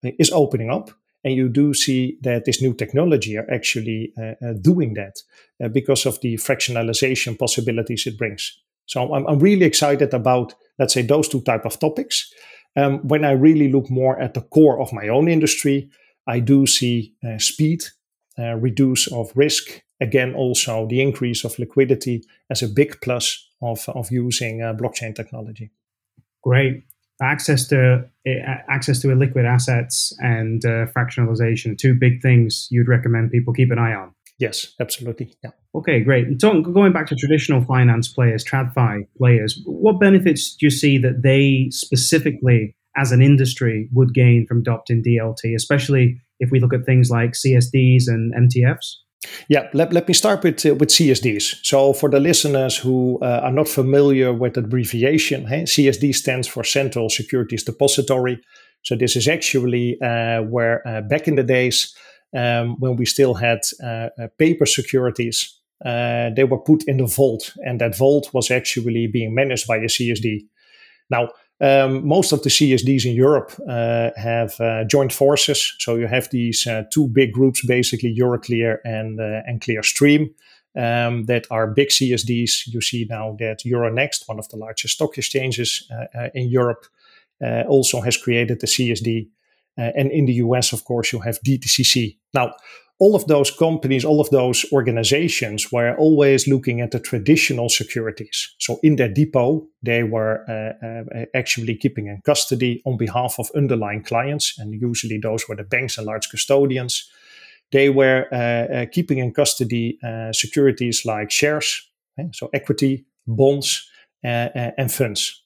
is 0.04 0.32
opening 0.32 0.70
up. 0.70 0.92
And 1.24 1.34
you 1.34 1.50
do 1.50 1.74
see 1.74 2.18
that 2.22 2.46
this 2.46 2.62
new 2.62 2.74
technology 2.74 3.38
are 3.38 3.50
actually 3.52 4.14
uh, 4.18 4.54
doing 4.62 4.94
that 4.94 5.22
uh, 5.64 5.68
because 5.70 6.06
of 6.06 6.22
the 6.22 6.36
fractionalization 6.36 7.38
possibilities 7.38 8.06
it 8.06 8.18
brings. 8.18 8.58
So 8.86 9.14
I'm, 9.14 9.28
I'm, 9.28 9.40
really 9.40 9.66
excited 9.66 10.14
about, 10.14 10.54
let's 10.80 10.94
say, 10.94 11.02
those 11.02 11.28
two 11.28 11.42
type 11.42 11.66
of 11.66 11.80
topics. 11.80 12.34
Um, 12.80 13.00
when 13.08 13.26
I 13.26 13.32
really 13.32 13.72
look 13.72 13.90
more 13.90 14.22
at 14.22 14.34
the 14.34 14.42
core 14.42 14.80
of 14.80 14.94
my 14.94 15.08
own 15.10 15.28
industry, 15.28 15.90
I 16.28 16.40
do 16.40 16.66
see 16.66 17.14
uh, 17.28 17.38
speed, 17.40 17.84
uh, 18.38 18.56
reduce 18.56 19.12
of 19.12 19.32
risk, 19.36 19.82
again 20.00 20.34
also 20.34 20.88
the 20.88 21.02
increase 21.02 21.44
of 21.44 21.60
liquidity 21.60 22.24
as 22.50 22.62
a 22.64 22.68
big 22.68 23.02
plus 23.02 23.48
of, 23.62 23.88
of 23.90 24.12
using 24.12 24.62
uh, 24.62 24.74
blockchain 24.74 25.16
technology. 25.16 25.72
Great. 26.44 26.84
Access 27.22 27.68
to 27.68 28.06
uh, 28.26 28.56
access 28.70 29.02
to 29.02 29.08
illiquid 29.08 29.46
assets 29.46 30.16
and 30.20 30.64
uh, 30.64 30.86
fractionalization, 30.96 31.78
two 31.78 31.94
big 31.94 32.22
things 32.22 32.68
you'd 32.72 32.88
recommend 32.88 33.32
people 33.32 33.54
keep 33.54 33.72
an 33.72 33.80
eye 33.80 33.94
on. 33.94 34.14
Yes, 34.40 34.74
absolutely. 34.80 35.34
Yeah. 35.44 35.52
Okay, 35.76 36.00
great. 36.00 36.26
And 36.26 36.40
going 36.74 36.94
back 36.94 37.08
to 37.08 37.16
traditional 37.16 37.62
finance 37.66 38.08
players, 38.08 38.44
TradFi 38.44 39.06
players, 39.18 39.62
what 39.66 40.00
benefits 40.00 40.56
do 40.56 40.66
you 40.66 40.70
see 40.70 40.98
that 40.98 41.22
they 41.24 41.68
specifically, 41.72 42.76
as 42.98 43.12
an 43.12 43.22
industry, 43.22 43.90
would 43.94 44.14
gain 44.14 44.48
from 44.48 44.60
adopting 44.60 45.04
DLT, 45.04 45.54
especially 45.56 46.22
if 46.40 46.52
we 46.52 46.60
look 46.60 46.74
at 46.74 46.86
things 46.86 47.10
like 47.10 47.32
CSDs 47.34 48.04
and 48.08 48.34
MTFs? 48.34 48.96
Yeah, 49.50 49.68
let, 49.74 49.92
let 49.92 50.08
me 50.08 50.14
start 50.14 50.44
with 50.44 50.66
uh, 50.66 50.76
with 50.76 50.90
CSDs. 50.90 51.66
So 51.66 51.92
for 51.92 52.10
the 52.10 52.22
listeners 52.22 52.78
who 52.78 53.20
uh, 53.22 53.42
are 53.44 53.52
not 53.52 53.68
familiar 53.68 54.34
with 54.34 54.54
the 54.54 54.62
abbreviation, 54.62 55.46
hey, 55.46 55.64
CSD 55.64 56.16
stands 56.16 56.48
for 56.48 56.64
Central 56.64 57.10
Securities 57.10 57.64
Depository. 57.64 58.40
So 58.84 58.96
this 58.96 59.18
is 59.18 59.28
actually 59.28 60.02
uh, 60.02 60.44
where 60.44 60.88
uh, 60.88 61.02
back 61.02 61.28
in 61.28 61.36
the 61.36 61.44
days 61.44 61.94
um, 62.36 62.76
when 62.80 62.96
we 62.96 63.06
still 63.06 63.34
had 63.34 63.60
uh, 63.84 64.10
uh, 64.18 64.28
paper 64.38 64.66
securities, 64.66 65.56
they 65.84 66.46
were 66.50 66.60
put 66.60 66.84
in 66.84 66.98
the 66.98 67.06
vault, 67.06 67.54
and 67.66 67.80
that 67.82 67.98
vault 67.98 68.34
was 68.34 68.52
actually 68.52 69.08
being 69.08 69.34
managed 69.34 69.68
by 69.68 69.78
a 69.78 69.88
CSD. 69.88 70.46
Now 71.10 71.30
um, 71.62 72.08
most 72.08 72.32
of 72.32 72.42
the 72.44 72.50
CSDs 72.50 73.06
in 73.06 73.16
Europe 73.16 73.52
uh, 73.68 74.12
have 74.16 74.60
uh, 74.62 74.86
joined 74.86 75.12
forces. 75.12 75.76
So 75.80 75.96
you 75.96 76.08
have 76.08 76.30
these 76.30 76.66
uh, 76.66 76.84
two 76.92 77.08
big 77.08 77.34
groups, 77.34 77.66
basically 77.66 78.16
Euroclear 78.16 78.78
and, 78.86 79.20
uh, 79.20 79.42
and 79.46 79.60
Clearstream, 79.60 80.34
um, 80.78 81.26
that 81.26 81.48
are 81.52 81.68
big 81.68 81.90
CSDs. 81.90 82.68
You 82.68 82.82
see 82.82 83.06
now 83.10 83.36
that 83.40 83.64
Euronext, 83.66 84.28
one 84.28 84.40
of 84.40 84.48
the 84.50 84.58
largest 84.58 84.96
stock 84.96 85.18
exchanges 85.18 85.90
uh, 85.92 86.18
uh, 86.18 86.30
in 86.34 86.50
Europe, 86.50 86.86
also 87.70 88.02
has 88.02 88.18
created 88.18 88.60
the 88.60 88.68
CSD. 88.68 89.30
and 89.78 90.12
in 90.12 90.26
the 90.26 90.34
US, 90.46 90.74
of 90.74 90.84
course, 90.84 91.14
you 91.14 91.20
have 91.22 91.40
DTCC. 91.40 92.18
Now, 92.34 92.54
all 93.00 93.16
of 93.16 93.26
those 93.28 93.50
companies, 93.50 94.04
all 94.04 94.20
of 94.20 94.30
those 94.30 94.66
organizations 94.74 95.72
were 95.72 95.96
always 95.98 96.48
looking 96.48 96.82
at 96.82 96.92
the 96.92 97.00
traditional 97.00 97.70
securities. 97.70 98.54
So 98.60 98.78
in 98.84 98.98
their 98.98 99.08
depot, 99.08 99.66
they 99.82 100.04
were 100.04 100.44
uh, 100.50 100.86
uh, 100.86 101.26
actually 101.34 101.76
keeping 101.76 102.08
in 102.08 102.22
custody 102.26 102.82
on 102.86 102.98
behalf 102.98 103.36
of 103.40 103.50
underlying 103.56 104.04
clients, 104.04 104.60
and 104.60 104.74
usually 104.74 105.18
those 105.18 105.48
were 105.48 105.56
the 105.56 105.64
banks 105.64 105.98
and 105.98 106.08
large 106.08 106.30
custodians. 106.30 107.10
They 107.72 107.90
were 107.90 108.26
uh, 108.32 108.74
uh 108.74 108.86
keeping 108.92 109.20
in 109.20 109.34
custody 109.34 109.98
uh, 110.04 110.34
securities 110.34 111.06
like 111.06 111.32
shares, 111.32 111.90
okay? 112.20 112.28
Eh, 112.28 112.32
so 112.34 112.50
equity, 112.54 113.06
bonds, 113.28 113.90
uh, 114.26 114.50
and 114.78 114.92
funds. 114.92 115.44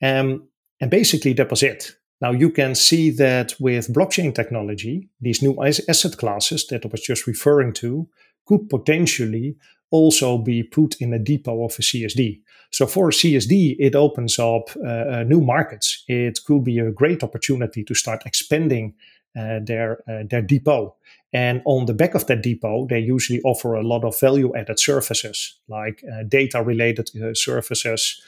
Um, 0.00 0.48
and 0.80 0.90
basically, 0.90 1.34
that 1.34 1.50
was 1.50 1.62
it. 1.62 1.98
Now 2.20 2.32
you 2.32 2.50
can 2.50 2.74
see 2.74 3.10
that 3.10 3.54
with 3.60 3.92
blockchain 3.92 4.34
technology, 4.34 5.08
these 5.20 5.42
new 5.42 5.56
asset 5.62 6.16
classes 6.16 6.66
that 6.66 6.84
I 6.84 6.88
was 6.88 7.00
just 7.00 7.26
referring 7.26 7.72
to 7.74 8.08
could 8.46 8.68
potentially 8.68 9.56
also 9.90 10.38
be 10.38 10.62
put 10.62 11.00
in 11.00 11.12
a 11.12 11.18
depot 11.18 11.64
of 11.64 11.72
a 11.78 11.82
CSD. 11.82 12.40
So 12.70 12.86
for 12.86 13.08
a 13.08 13.12
CSD, 13.12 13.76
it 13.78 13.94
opens 13.94 14.38
up 14.38 14.70
uh, 14.76 14.88
uh, 14.88 15.24
new 15.26 15.40
markets. 15.40 16.04
It 16.08 16.40
could 16.44 16.64
be 16.64 16.78
a 16.78 16.90
great 16.90 17.22
opportunity 17.22 17.84
to 17.84 17.94
start 17.94 18.26
expanding 18.26 18.94
uh, 19.38 19.60
their 19.62 20.02
uh, 20.08 20.24
their 20.28 20.42
depot. 20.42 20.96
And 21.32 21.62
on 21.66 21.86
the 21.86 21.94
back 21.94 22.14
of 22.14 22.26
that 22.26 22.42
depot, 22.42 22.86
they 22.86 22.98
usually 22.98 23.40
offer 23.42 23.74
a 23.74 23.86
lot 23.86 24.04
of 24.04 24.18
value 24.18 24.54
added 24.56 24.78
services 24.78 25.58
like 25.68 26.02
uh, 26.10 26.22
data 26.24 26.62
related 26.62 27.10
uh, 27.16 27.34
services, 27.34 28.20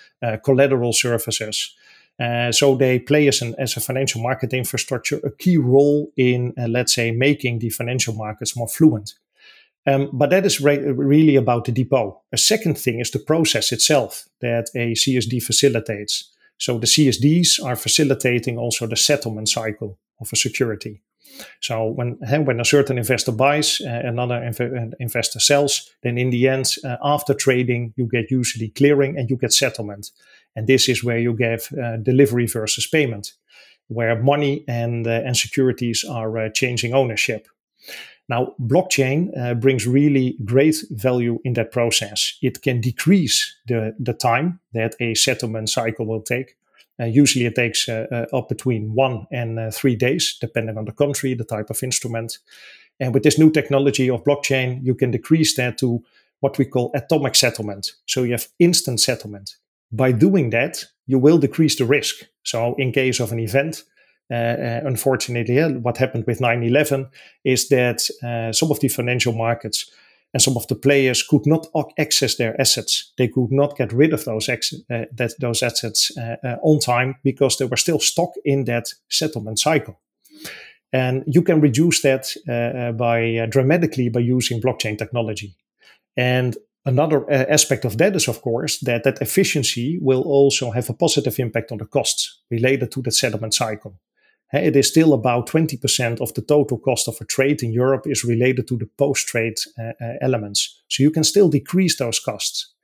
collateral 0.45 0.93
services. 0.93 1.75
Uh, 2.21 2.53
so 2.53 2.77
they 2.77 2.99
play 2.99 3.29
as, 3.29 3.41
an, 3.41 3.55
as 3.59 3.77
a 3.77 3.81
financial 3.81 4.21
market 4.21 4.53
infrastructure 4.53 5.19
a 5.25 5.31
key 5.31 5.57
role 5.57 6.13
in, 6.17 6.53
uh, 6.59 6.69
let's 6.69 6.95
say, 6.95 7.11
making 7.11 7.59
the 7.61 7.71
financial 7.71 8.15
markets 8.15 8.57
more 8.57 8.69
fluent. 8.69 9.15
Um, 9.87 10.11
but 10.13 10.29
that 10.31 10.45
is 10.45 10.61
re- 10.61 10.79
really 10.79 11.37
about 11.37 11.65
the 11.65 11.73
depot. 11.73 12.21
A 12.33 12.37
second 12.37 12.77
thing 12.77 13.01
is 13.01 13.11
the 13.11 13.19
process 13.19 13.73
itself 13.73 14.29
that 14.41 14.69
a 14.75 14.93
CSD 14.93 15.43
facilitates. 15.43 16.31
So 16.59 16.79
the 16.79 16.87
CSDs 16.87 17.65
are 17.65 17.77
facilitating 17.77 18.59
also 18.59 18.87
the 18.87 18.97
settlement 18.97 19.49
cycle 19.49 19.99
of 20.21 20.29
a 20.31 20.37
security. 20.37 21.01
So 21.61 21.87
when 21.87 22.19
when 22.45 22.61
a 22.61 22.65
certain 22.65 22.99
investor 22.99 23.33
buys, 23.33 23.81
uh, 23.81 23.89
another 24.05 24.35
inv- 24.35 24.93
investor 24.99 25.41
sells, 25.41 25.91
then 26.03 26.19
in 26.19 26.29
the 26.29 26.49
end, 26.49 26.75
uh, 26.85 26.97
after 27.03 27.33
trading, 27.33 27.95
you 27.97 28.07
get 28.07 28.31
usually 28.31 28.69
clearing 28.69 29.17
and 29.17 29.31
you 29.31 29.37
get 29.37 29.53
settlement. 29.53 30.11
And 30.57 30.67
this 30.67 30.89
is 30.89 31.05
where 31.05 31.19
you 31.19 31.35
get 31.35 31.69
uh, 31.73 31.97
delivery 31.97 32.47
versus 32.47 32.87
payment, 32.87 33.33
where 33.89 34.21
money 34.23 34.65
and, 34.69 35.07
uh, 35.07 35.23
and 35.25 35.37
securities 35.37 36.05
are 36.05 36.39
uh, 36.39 36.49
changing 36.51 36.95
ownership. 36.95 37.49
Now, 38.29 38.55
blockchain 38.61 39.37
uh, 39.37 39.55
brings 39.55 39.87
really 39.87 40.37
great 40.45 40.77
value 40.91 41.41
in 41.45 41.55
that 41.55 41.73
process. 41.73 42.39
It 42.43 42.63
can 42.63 42.81
decrease 42.81 43.57
the, 43.67 43.95
the 43.99 44.13
time 44.13 44.61
that 44.73 44.95
a 45.01 45.15
settlement 45.15 45.69
cycle 45.69 46.07
will 46.07 46.23
take. 46.23 46.57
Uh, 47.01 47.07
usually, 47.07 47.47
it 47.47 47.57
takes 47.57 47.89
uh, 47.89 48.27
up 48.33 48.49
between 48.49 48.95
one 48.95 49.27
and 49.33 49.75
three 49.75 49.97
days, 49.97 50.37
depending 50.41 50.79
on 50.79 50.85
the 50.85 50.93
country, 50.93 51.35
the 51.35 51.45
type 51.45 51.71
of 51.71 51.83
instrument. 51.83 52.39
And 53.01 53.15
with 53.15 53.23
this 53.23 53.39
new 53.39 53.51
technology 53.51 54.11
of 54.11 54.23
blockchain, 54.23 54.85
you 54.85 54.95
can 54.95 55.11
decrease 55.11 55.57
that 55.57 55.79
to 55.79 56.03
what 56.41 56.59
we 56.59 56.67
call 56.67 56.91
atomic 56.95 57.35
settlement. 57.35 57.93
So 58.07 58.23
you 58.23 58.33
have 58.33 58.49
instant 58.59 59.01
settlement 59.01 59.57
by 59.93 60.13
doing 60.13 60.51
that, 60.51 60.85
you 61.07 61.19
will 61.19 61.39
decrease 61.39 61.77
the 61.77 61.85
risk. 61.85 62.25
So, 62.43 62.75
in 62.79 62.93
case 62.93 63.21
of 63.21 63.33
an 63.33 63.41
event, 63.41 63.83
uh, 64.31 64.35
uh, 64.35 64.81
unfortunately, 64.85 65.59
uh, 65.59 65.71
what 65.71 65.99
happened 65.99 66.25
with 66.27 66.41
9 66.41 66.63
11 66.63 67.09
is 67.45 67.69
that 67.69 68.09
uh, 68.23 68.53
some 68.53 68.71
of 68.71 68.81
the 68.81 68.89
financial 68.89 69.33
markets 69.33 69.91
and 70.33 70.41
some 70.41 70.57
of 70.57 70.67
the 70.69 70.77
players 70.77 71.25
could 71.25 71.45
not 71.47 71.67
access 71.99 72.37
their 72.37 72.61
assets. 72.61 73.13
They 73.19 73.27
could 73.27 73.51
not 73.51 73.77
get 73.77 73.93
rid 73.93 74.13
of 74.13 74.25
those, 74.25 74.49
ex- 74.49 74.75
uh, 74.89 75.07
that, 75.13 75.33
those 75.41 75.63
assets 75.63 76.17
uh, 76.17 76.57
on 76.63 76.79
time 76.79 77.17
because 77.25 77.59
they 77.59 77.65
were 77.65 77.77
still 77.77 77.99
stuck 77.99 78.31
in 78.45 78.65
that 78.65 78.95
settlement 79.09 79.59
cycle. 79.59 79.99
And 80.93 81.25
you 81.27 81.43
can 81.43 81.61
reduce 81.61 82.03
that 82.03 82.35
uh, 82.49 82.93
by 82.93 83.37
uh, 83.37 83.47
dramatically 83.47 84.09
by 84.09 84.21
using 84.21 84.61
blockchain 84.61 84.99
technology. 84.99 85.55
And 86.17 86.57
another 86.85 87.31
uh, 87.31 87.47
aspect 87.49 87.85
of 87.85 87.97
that 87.99 88.17
is, 88.17 88.29
of 88.29 88.41
course, 88.43 88.79
that 88.81 89.05
that 89.05 89.21
efficiency 89.21 89.99
will 90.01 90.23
also 90.23 90.71
have 90.71 90.91
a 90.91 90.95
positive 90.95 91.39
impact 91.39 91.73
on 91.73 91.79
the 91.79 91.87
costs 91.87 92.41
related 92.51 92.91
to 92.93 93.03
the 93.03 93.11
settlement 93.11 93.55
cycle. 93.55 93.95
It 94.53 94.75
is 94.75 94.89
still 94.89 95.13
about 95.13 95.49
20% 95.49 96.21
of 96.21 96.35
the 96.35 96.43
total 96.43 96.79
cost 96.79 97.07
of 97.07 97.17
a 97.21 97.25
trade 97.25 97.63
in 97.63 97.73
Europe 97.73 98.07
is 98.07 98.25
related 98.25 98.67
to 98.69 98.77
the 98.77 98.89
post-trade 98.99 99.59
uh, 99.79 99.93
uh, 100.01 100.15
elements. 100.21 100.83
So 100.89 101.05
you 101.05 101.13
can 101.13 101.23
still 101.25 101.49
decrease 101.49 101.97
those 101.97 102.19
costs. 102.19 102.75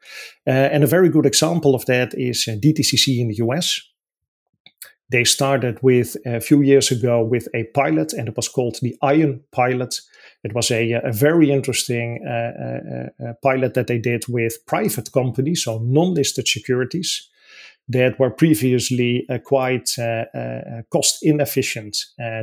Uh, 0.47 0.51
and 0.51 0.85
a 0.85 0.87
very 0.87 1.09
good 1.09 1.27
example 1.27 1.75
of 1.75 1.85
that 1.87 2.15
is 2.15 2.47
uh, 2.47 2.53
DTCC 2.53 3.19
in 3.19 3.29
the 3.29 3.37
US. 3.37 3.81
They 5.09 5.25
started 5.25 5.79
with 5.83 6.17
a 6.27 6.41
few 6.41 6.63
years 6.63 6.91
ago 6.91 7.23
with 7.23 7.49
a 7.55 7.65
pilot, 7.75 8.13
and 8.13 8.29
it 8.29 8.37
was 8.37 8.49
called 8.49 8.79
the 8.83 8.97
Ion 9.03 9.41
pilot. 9.53 10.01
It 10.43 10.53
was 10.53 10.71
a, 10.71 10.93
a 10.93 11.13
very 11.13 11.51
interesting 11.51 12.25
uh, 12.27 12.31
uh, 12.31 13.29
uh 13.29 13.33
pilot 13.43 13.75
that 13.75 13.87
they 13.87 13.99
did 13.99 14.25
with 14.29 14.67
private 14.67 15.13
companies, 15.13 15.65
so 15.65 15.79
non 15.79 16.15
listed 16.15 16.49
securities 16.49 17.29
that 17.89 18.19
were 18.19 18.31
previously 18.31 19.25
uh, 19.29 19.39
quite 19.39 19.97
uh, 19.99 20.25
uh, 20.35 20.83
cost 20.91 21.23
inefficient 21.23 21.97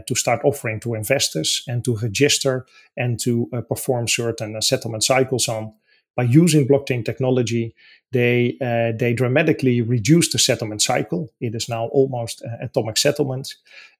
to 0.07 0.15
start 0.15 0.39
offering 0.45 0.79
to 0.79 0.93
investors 0.93 1.63
and 1.67 1.83
to 1.83 1.97
register 1.97 2.65
and 2.95 3.19
to 3.19 3.49
perform 3.67 4.07
certain 4.07 4.61
settlement 4.61 5.03
cycles 5.03 5.49
on 5.49 5.73
by 6.15 6.23
using 6.23 6.67
blockchain 6.67 7.03
technology, 7.03 7.73
they 8.11 8.57
uh, 8.61 8.95
they 8.97 9.13
dramatically 9.13 9.81
reduced 9.81 10.31
the 10.31 10.39
settlement 10.39 10.81
cycle. 10.81 11.33
It 11.39 11.55
is 11.55 11.67
now 11.67 11.87
almost 11.87 12.43
uh, 12.43 12.65
atomic 12.65 12.97
settlement. 12.97 13.55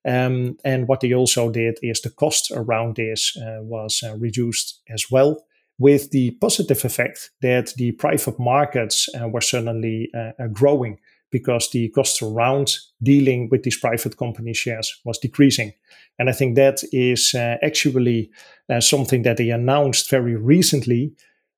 Um, 0.06 0.58
and 0.63 0.88
what 0.88 0.99
they 0.99 1.13
also 1.13 1.49
did 1.49 1.80
is 1.82 2.02
the 2.02 2.12
cost 2.12 2.52
around 2.52 2.95
this 2.95 3.36
uh, 3.38 3.60
was 3.62 4.04
uh, 4.04 4.15
reduced 4.17 4.82
as 4.89 5.10
well, 5.10 5.43
with 5.80 6.12
the 6.12 6.32
positive 6.39 6.86
effect 6.86 7.32
that 7.41 7.73
the 7.78 7.91
private 7.93 8.39
markets 8.39 9.10
uh, 9.10 9.28
were 9.28 9.41
suddenly 9.41 10.12
uh, 10.13 10.47
growing 10.52 10.99
because 11.32 11.71
the 11.71 11.89
cost 11.89 12.21
around 12.21 12.78
dealing 13.02 13.49
with 13.49 13.63
these 13.63 13.80
private 13.80 14.17
company 14.17 14.54
shares 14.54 15.02
was 15.04 15.17
decreasing. 15.17 15.73
And 16.19 16.30
I 16.30 16.34
think 16.34 16.56
that 16.56 16.84
is 16.91 17.34
actually 17.34 18.30
something 18.80 19.23
that 19.23 19.38
they 19.38 19.49
announced 19.49 20.12
very 20.12 20.36
recently 20.36 21.15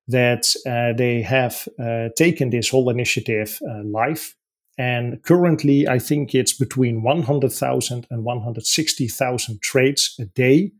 that 0.08 0.54
uh, 0.66 0.96
they 0.96 1.22
have 1.22 1.68
uh, 1.78 2.08
taken 2.16 2.50
this 2.50 2.68
whole 2.68 2.90
initiative 2.90 3.60
uh, 3.68 3.82
live. 3.84 4.34
And 4.78 5.22
currently, 5.22 5.88
I 5.88 5.98
think 5.98 6.34
it's 6.34 6.52
between 6.52 7.02
100,000 7.02 8.06
and 8.10 8.24
160,000 8.24 9.62
trades 9.62 10.14
a 10.20 10.26
day 10.26 10.72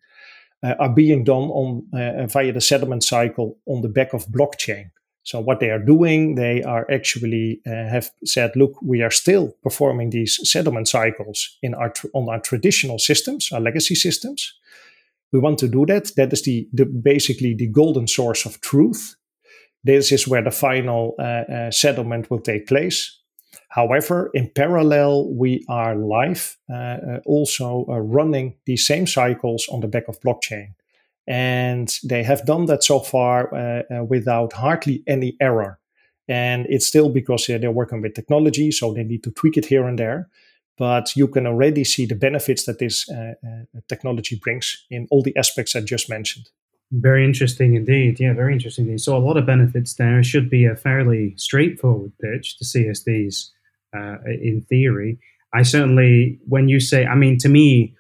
uh, 0.63 0.75
are 0.79 0.91
being 0.95 1.25
done 1.25 1.51
on 1.51 1.87
uh, 1.93 2.27
via 2.27 2.53
the 2.53 2.61
settlement 2.61 3.05
cycle 3.05 3.59
on 3.67 3.83
the 3.83 3.89
back 3.89 4.13
of 4.13 4.27
blockchain. 4.27 4.91
So 5.23 5.41
what 5.41 5.59
they 5.59 5.71
are 5.71 5.81
doing, 5.81 6.37
they 6.37 6.63
are 6.63 6.89
actually 6.89 7.61
uh, 7.67 7.71
have 7.71 8.11
said, 8.25 8.55
look, 8.55 8.81
we 8.81 9.03
are 9.03 9.11
still 9.11 9.57
performing 9.63 10.11
these 10.11 10.39
settlement 10.49 10.87
cycles 10.87 11.59
in 11.63 11.75
our 11.75 11.93
on 12.15 12.29
our 12.29 12.39
traditional 12.39 13.01
systems, 13.01 13.51
our 13.51 13.61
legacy 13.61 13.97
systems, 13.97 14.55
we 15.33 15.39
want 15.39 15.59
to 15.59 15.69
do 15.69 15.87
that. 15.87 16.13
That 16.17 16.33
is 16.33 16.43
the, 16.43 16.69
the 16.73 16.85
basically 16.87 17.55
the 17.55 17.69
golden 17.69 18.07
source 18.07 18.47
of 18.47 18.61
truth. 18.61 19.17
This 19.85 20.13
is 20.13 20.27
where 20.27 20.43
the 20.43 20.51
final 20.51 21.15
uh, 21.19 21.23
uh, 21.23 21.71
settlement 21.71 22.31
will 22.31 22.41
take 22.41 22.67
place. 22.67 23.21
However, 23.69 24.31
in 24.35 24.51
parallel, 24.55 25.33
we 25.35 25.65
are 25.69 25.95
live 25.97 26.57
uh, 26.71 26.75
uh 26.75 27.21
also 27.27 27.85
uh, 27.89 27.99
running 27.99 28.55
these 28.65 28.87
same 28.87 29.07
cycles 29.07 29.69
on 29.69 29.81
the 29.81 29.89
back 29.89 30.09
of 30.09 30.21
blockchain. 30.21 30.75
And 31.29 31.93
they 32.05 32.23
have 32.23 32.47
done 32.47 32.67
that 32.67 32.85
so 32.85 33.01
far 33.01 33.53
uh, 33.53 34.05
without 34.05 34.53
hardly 34.53 35.03
any 35.07 35.37
error. 35.41 35.79
And 36.29 36.67
it's 36.69 36.87
still 36.87 37.09
because 37.09 37.47
they're 37.47 37.71
working 37.71 38.01
with 38.01 38.15
technology, 38.15 38.71
so 38.71 38.93
they 38.93 39.05
need 39.05 39.23
to 39.25 39.31
tweak 39.33 39.57
it 39.57 39.67
here 39.67 39.87
and 39.87 39.99
there 39.99 40.29
but 40.79 41.17
you 41.17 41.27
can 41.29 41.47
already 41.47 41.85
see 41.85 42.07
the 42.07 42.15
benefits 42.15 42.65
that 42.67 42.79
this 42.79 43.09
uh, 43.09 43.35
uh, 43.47 43.81
technology 43.89 44.39
brings 44.43 44.85
in 44.91 45.07
all 45.11 45.23
the 45.23 45.37
aspects 45.37 45.75
I 45.75 45.81
just 45.81 46.09
mentioned. 46.09 46.51
Very 46.93 47.25
interesting 47.25 47.75
indeed. 47.75 48.21
Yeah, 48.21 48.35
very 48.35 48.53
interesting. 48.53 48.97
So 48.99 49.17
a 49.17 49.19
lot 49.19 49.37
of 49.37 49.47
benefits 49.47 49.95
there. 49.95 50.23
Should 50.23 50.49
be 50.49 50.67
a 50.67 50.77
fairly 50.77 51.35
straightforward 51.37 52.13
pitch 52.21 52.59
to 52.59 52.65
CSDs 52.65 53.51
uh, 53.97 54.17
in 54.25 54.65
theory. 54.69 55.19
I 55.53 55.63
certainly, 55.63 56.39
when 56.47 56.69
you 56.69 56.79
say, 56.79 57.07
I 57.07 57.15
mean, 57.15 57.39
to 57.39 57.49
me, 57.49 57.95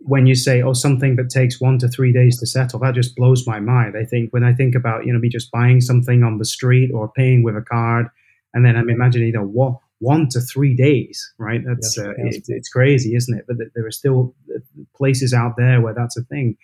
when 0.00 0.26
you 0.26 0.34
say, 0.34 0.62
oh, 0.62 0.72
something 0.72 1.16
that 1.16 1.30
takes 1.30 1.60
one 1.60 1.78
to 1.78 1.88
three 1.88 2.12
days 2.12 2.38
to 2.38 2.46
settle, 2.46 2.78
that 2.80 2.94
just 2.94 3.16
blows 3.16 3.46
my 3.46 3.58
mind. 3.58 3.96
I 3.96 4.04
think 4.04 4.32
when 4.32 4.44
I 4.44 4.52
think 4.52 4.74
about, 4.74 5.04
you 5.04 5.12
know, 5.12 5.18
me 5.18 5.28
just 5.28 5.50
buying 5.50 5.80
something 5.80 6.22
on 6.22 6.38
the 6.38 6.44
street 6.44 6.92
or 6.92 7.10
paying 7.10 7.42
with 7.42 7.56
a 7.56 7.62
card, 7.62 8.06
and 8.54 8.64
then 8.64 8.76
I'm 8.76 8.90
imagining, 8.90 9.28
you 9.28 9.34
know, 9.34 9.46
what 9.46 9.78
one 10.00 10.28
to 10.30 10.40
three 10.40 10.76
days, 10.76 11.32
right? 11.38 11.60
That's 11.64 11.96
yes, 11.96 12.06
uh, 12.06 12.12
yes. 12.24 12.36
It, 12.36 12.44
it's 12.48 12.68
crazy, 12.68 13.14
isn't 13.14 13.36
it? 13.36 13.44
But 13.46 13.56
there 13.74 13.86
are 13.86 13.90
still 13.90 14.34
uh, 14.54 14.60
places 14.96 15.32
out 15.32 15.54
there 15.56 15.80
where 15.80 15.94
that's 15.94 16.16
a 16.16 16.22
thing. 16.22 16.56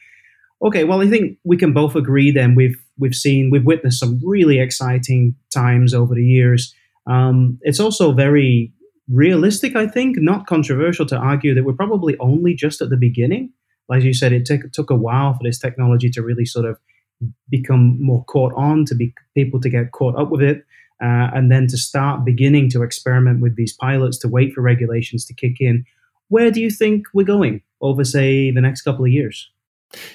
Okay, 0.62 0.84
well, 0.84 1.02
I 1.02 1.08
think 1.08 1.38
we 1.44 1.56
can 1.56 1.72
both 1.72 1.94
agree. 1.96 2.30
Then 2.30 2.54
we've 2.54 2.76
we've 2.98 3.14
seen 3.14 3.50
we've 3.50 3.64
witnessed 3.64 3.98
some 3.98 4.20
really 4.24 4.60
exciting 4.60 5.34
times 5.52 5.94
over 5.94 6.14
the 6.14 6.24
years. 6.24 6.74
Um, 7.06 7.58
it's 7.62 7.80
also 7.80 8.12
very 8.12 8.72
realistic, 9.10 9.76
I 9.76 9.86
think, 9.86 10.16
not 10.18 10.46
controversial 10.46 11.04
to 11.06 11.16
argue 11.16 11.54
that 11.54 11.64
we're 11.64 11.74
probably 11.74 12.16
only 12.18 12.54
just 12.54 12.80
at 12.80 12.88
the 12.88 12.96
beginning. 12.96 13.52
As 13.92 14.04
you 14.04 14.14
said, 14.14 14.32
it 14.32 14.46
took 14.46 14.72
took 14.72 14.90
a 14.90 14.94
while 14.94 15.34
for 15.34 15.40
this 15.42 15.58
technology 15.58 16.08
to 16.10 16.22
really 16.22 16.46
sort 16.46 16.66
of 16.66 16.78
become 17.50 17.98
more 18.00 18.24
caught 18.24 18.52
on, 18.54 18.84
to 18.86 18.94
be 18.94 19.12
people 19.34 19.60
to 19.60 19.68
get 19.68 19.92
caught 19.92 20.16
up 20.16 20.30
with 20.30 20.42
it 20.42 20.64
uh, 21.02 21.30
and 21.34 21.50
then 21.50 21.66
to 21.68 21.76
start 21.76 22.24
beginning 22.24 22.70
to 22.70 22.82
experiment 22.82 23.40
with 23.40 23.56
these 23.56 23.72
pilots 23.72 24.18
to 24.18 24.28
wait 24.28 24.52
for 24.52 24.60
regulations 24.60 25.24
to 25.26 25.34
kick 25.34 25.56
in. 25.60 25.84
Where 26.28 26.50
do 26.50 26.60
you 26.60 26.70
think 26.70 27.06
we're 27.12 27.24
going 27.24 27.62
over, 27.80 28.04
say, 28.04 28.50
the 28.50 28.60
next 28.60 28.82
couple 28.82 29.04
of 29.04 29.10
years? 29.10 29.50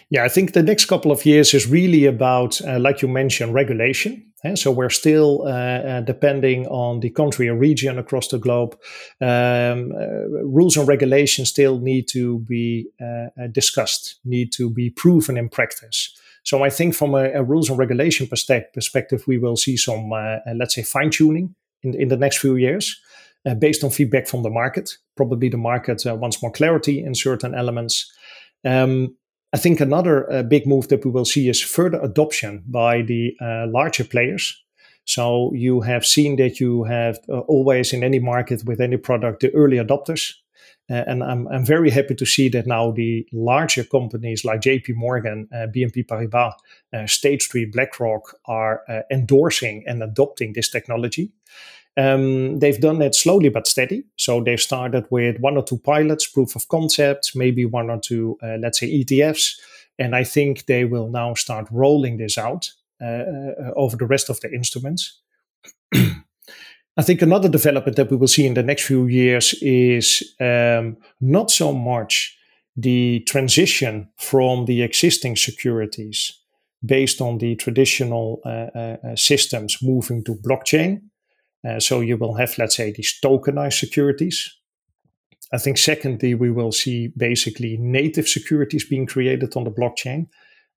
Yeah, 0.10 0.26
I 0.26 0.30
think 0.30 0.54
the 0.54 0.64
next 0.64 0.86
couple 0.86 1.12
of 1.12 1.26
years 1.26 1.54
is 1.54 1.68
really 1.68 2.06
about, 2.06 2.62
uh, 2.62 2.80
like 2.80 3.02
you 3.02 3.08
mentioned, 3.08 3.54
regulation. 3.54 4.26
And 4.44 4.58
so 4.58 4.72
we're 4.72 4.90
still 4.90 5.44
uh, 5.44 5.50
uh, 5.50 6.02
depending 6.02 6.66
on 6.68 7.02
the 7.02 7.10
country 7.10 7.50
or 7.50 7.58
region 7.58 8.00
across 8.00 8.30
the 8.30 8.38
globe. 8.38 8.78
Um, 9.22 9.92
uh, 9.92 10.46
rules 10.46 10.78
and 10.78 10.88
regulations 10.88 11.50
still 11.50 11.80
need 11.80 12.08
to 12.10 12.40
be 12.40 12.88
uh, 13.02 13.28
uh, 13.42 13.48
discussed, 13.52 14.20
need 14.24 14.52
to 14.54 14.70
be 14.70 14.90
proven 14.90 15.38
in 15.38 15.50
practice. 15.50 16.16
So 16.44 16.64
I 16.64 16.70
think 16.70 16.96
from 16.96 17.14
a, 17.14 17.32
a 17.32 17.44
rules 17.44 17.70
and 17.70 17.78
regulation 17.78 18.28
perspective, 18.28 19.24
we 19.28 19.38
will 19.38 19.58
see 19.58 19.78
some, 19.78 20.12
uh, 20.14 20.18
uh 20.18 20.54
let's 20.56 20.76
say, 20.76 20.84
fine 20.84 21.10
tuning 21.10 21.56
in, 21.84 21.94
in 21.94 22.08
the 22.08 22.18
next 22.18 22.38
few 22.38 22.56
years. 22.56 23.00
Uh, 23.46 23.56
based 23.56 23.86
on 23.86 23.90
feedback 23.90 24.28
from 24.28 24.44
the 24.44 24.50
market. 24.50 24.98
Probably 25.16 25.48
the 25.48 25.56
market 25.56 26.06
uh, 26.06 26.14
wants 26.14 26.42
more 26.42 26.52
clarity 26.52 27.02
in 27.02 27.16
certain 27.16 27.56
elements. 27.56 28.12
Um, 28.66 29.16
I 29.54 29.58
think 29.58 29.80
another 29.80 30.30
uh, 30.30 30.44
big 30.44 30.68
move 30.68 30.90
that 30.90 31.06
we 31.06 31.12
will 31.12 31.24
see 31.24 31.48
is 31.48 31.62
further 31.62 32.02
adoption 32.02 32.66
by 32.68 33.02
the 33.02 33.38
uh, 33.40 33.68
larger 33.70 34.04
players. 34.04 34.62
So 35.06 35.54
you 35.54 35.80
have 35.80 36.06
seen 36.06 36.36
that 36.36 36.60
you 36.60 36.84
have 36.84 37.18
always 37.48 37.94
in 37.94 38.04
any 38.04 38.20
market 38.20 38.66
with 38.66 38.82
any 38.82 38.98
product 38.98 39.40
the 39.40 39.56
early 39.56 39.78
adopters. 39.78 40.34
Uh, 40.90 41.04
and 41.06 41.24
I'm, 41.24 41.48
I'm 41.50 41.66
very 41.66 41.90
happy 41.90 42.16
to 42.16 42.26
see 42.26 42.50
that 42.50 42.66
now 42.66 42.92
the 42.92 43.28
larger 43.32 43.84
companies 43.84 44.44
like 44.44 44.62
JP 44.62 44.96
Morgan, 44.96 45.48
uh, 45.54 45.68
BNP 45.68 46.08
Paribas, 46.08 46.54
uh, 46.94 47.06
State 47.06 47.44
Street, 47.44 47.72
BlackRock 47.74 48.36
are 48.46 48.82
uh, 48.90 49.02
endorsing 49.12 49.84
and 49.88 50.02
adopting 50.02 50.54
this 50.54 50.70
technology. 50.70 51.32
Um, 51.96 52.60
they've 52.60 52.80
done 52.80 53.02
it 53.02 53.14
slowly 53.14 53.50
but 53.50 53.68
steady. 53.68 54.04
So 54.16 54.42
they've 54.42 54.60
started 54.60 55.06
with 55.12 55.40
one 55.40 55.58
or 55.58 55.64
two 55.64 55.78
pilots, 55.78 56.26
proof 56.26 56.56
of 56.56 56.68
concept, 56.70 57.36
maybe 57.36 57.66
one 57.66 57.90
or 57.90 58.00
two, 58.00 58.38
uh, 58.42 58.58
let's 58.60 58.80
say, 58.80 59.04
ETFs. 59.04 59.60
And 60.00 60.16
I 60.16 60.24
think 60.24 60.66
they 60.66 60.86
will 60.86 61.10
now 61.10 61.34
start 61.34 61.68
rolling 61.72 62.18
this 62.18 62.38
out 62.38 62.72
over 63.76 63.96
the 63.96 64.06
rest 64.06 64.30
of 64.30 64.40
the 64.42 64.52
instruments. 64.52 65.22
I 67.00 67.02
think 67.02 67.22
another 67.22 67.48
development 67.48 67.96
that 67.96 68.12
we 68.12 68.18
will 68.18 68.28
see 68.28 68.46
in 68.46 68.56
the 68.56 68.62
next 68.62 68.84
few 68.84 69.08
years 69.08 69.54
is 69.62 70.36
um, 70.42 70.98
not 71.22 71.50
so 71.50 71.72
much 71.72 72.38
the 72.76 73.22
transition 73.22 74.10
from 74.18 74.66
the 74.66 74.82
existing 74.82 75.38
securities 75.38 76.38
based 76.86 77.22
on 77.22 77.38
the 77.38 77.56
traditional 77.56 78.42
uh, 78.44 78.50
uh, 78.50 78.98
uh, 79.02 79.16
systems 79.16 79.78
moving 79.82 80.26
to 80.26 80.36
blockchain. 80.36 81.02
Uh, 81.66 81.80
so 81.80 82.02
you 82.02 82.18
will 82.18 82.34
have, 82.34 82.58
let's 82.58 82.76
say, 82.76 82.92
these 82.92 83.18
tokenized 83.24 83.80
securities. 83.80 84.54
I 85.54 85.58
think, 85.58 85.78
secondly, 85.78 86.36
we 86.36 86.52
will 86.52 86.74
see 86.74 87.14
basically 87.16 87.78
native 87.78 88.28
securities 88.28 88.84
being 88.84 89.06
created 89.06 89.56
on 89.56 89.64
the 89.64 89.72
blockchain. 89.72 90.28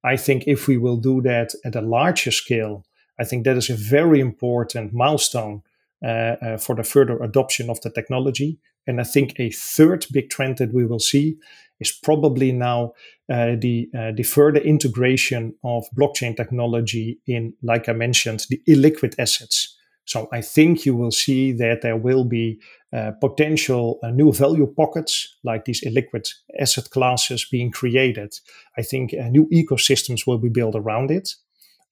I 0.04 0.16
think 0.16 0.44
if 0.46 0.68
we 0.68 0.76
will 0.76 0.98
do 0.98 1.20
that 1.22 1.52
at 1.64 1.74
a 1.74 1.80
larger 1.80 2.30
scale, 2.30 2.84
I 3.18 3.24
think 3.24 3.42
that 3.42 3.56
is 3.56 3.70
a 3.70 3.74
very 3.74 4.20
important 4.20 4.92
milestone 4.92 5.62
for 6.02 6.74
the 6.74 6.84
further 6.84 7.22
adoption 7.22 7.70
of 7.70 7.80
the 7.80 7.90
technology. 7.90 8.58
And 8.86 9.00
I 9.00 9.04
think 9.04 9.34
a 9.38 9.50
third 9.50 10.06
big 10.12 10.28
trend 10.30 10.58
that 10.58 10.74
we 10.74 10.84
will 10.84 10.98
see 10.98 11.36
is 11.82 11.92
probably 11.92 12.52
now 12.52 12.92
uh, 13.30 13.56
the 13.58 13.88
uh, 13.96 14.12
the 14.16 14.22
further 14.22 14.60
integration 14.60 15.54
of 15.62 15.84
blockchain 15.98 16.36
technology 16.36 17.18
in, 17.26 17.54
like 17.62 17.88
I 17.88 17.92
mentioned, 17.92 18.46
the 18.48 18.60
illiquid 18.68 19.14
assets. 19.18 19.76
So 20.04 20.28
I 20.32 20.40
think 20.40 20.84
you 20.84 20.96
will 20.96 21.12
see 21.12 21.52
that 21.52 21.82
there 21.82 21.96
will 21.96 22.24
be 22.24 22.60
uh, 22.92 23.12
potential 23.20 24.00
uh, 24.02 24.10
new 24.10 24.32
value 24.32 24.66
pockets 24.66 25.38
like 25.44 25.64
these 25.64 25.80
illiquid 25.84 26.28
asset 26.60 26.90
classes 26.90 27.46
being 27.50 27.70
created. 27.70 28.34
I 28.76 28.82
think 28.82 29.12
new 29.30 29.48
ecosystems 29.52 30.26
will 30.26 30.38
be 30.38 30.48
built 30.48 30.74
around 30.74 31.10
it. 31.10 31.36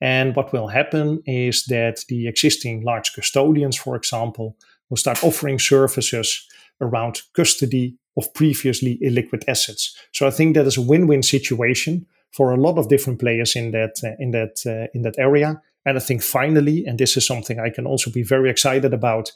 And 0.00 0.34
what 0.34 0.52
will 0.52 0.68
happen 0.68 1.22
is 1.26 1.64
that 1.64 2.04
the 2.08 2.26
existing 2.26 2.82
large 2.82 3.12
custodians, 3.12 3.76
for 3.76 3.96
example, 3.96 4.56
will 4.88 4.96
start 4.96 5.22
offering 5.22 5.58
services 5.58 6.46
around 6.80 7.22
custody 7.34 7.96
of 8.16 8.32
previously 8.34 8.98
illiquid 9.02 9.44
assets. 9.46 9.96
So 10.12 10.26
I 10.26 10.30
think 10.30 10.54
that 10.54 10.66
is 10.66 10.78
a 10.78 10.82
win-win 10.82 11.22
situation 11.22 12.06
for 12.32 12.52
a 12.52 12.56
lot 12.56 12.78
of 12.78 12.88
different 12.88 13.20
players 13.20 13.56
in 13.56 13.72
that 13.72 14.00
uh, 14.04 14.16
in 14.18 14.30
that 14.30 14.62
uh, 14.66 14.88
in 14.94 15.02
that 15.02 15.18
area. 15.18 15.60
And 15.84 15.96
I 15.96 16.00
think 16.00 16.22
finally, 16.22 16.84
and 16.86 16.98
this 16.98 17.16
is 17.16 17.26
something 17.26 17.58
I 17.58 17.70
can 17.70 17.86
also 17.86 18.10
be 18.10 18.22
very 18.22 18.50
excited 18.50 18.92
about, 18.92 19.32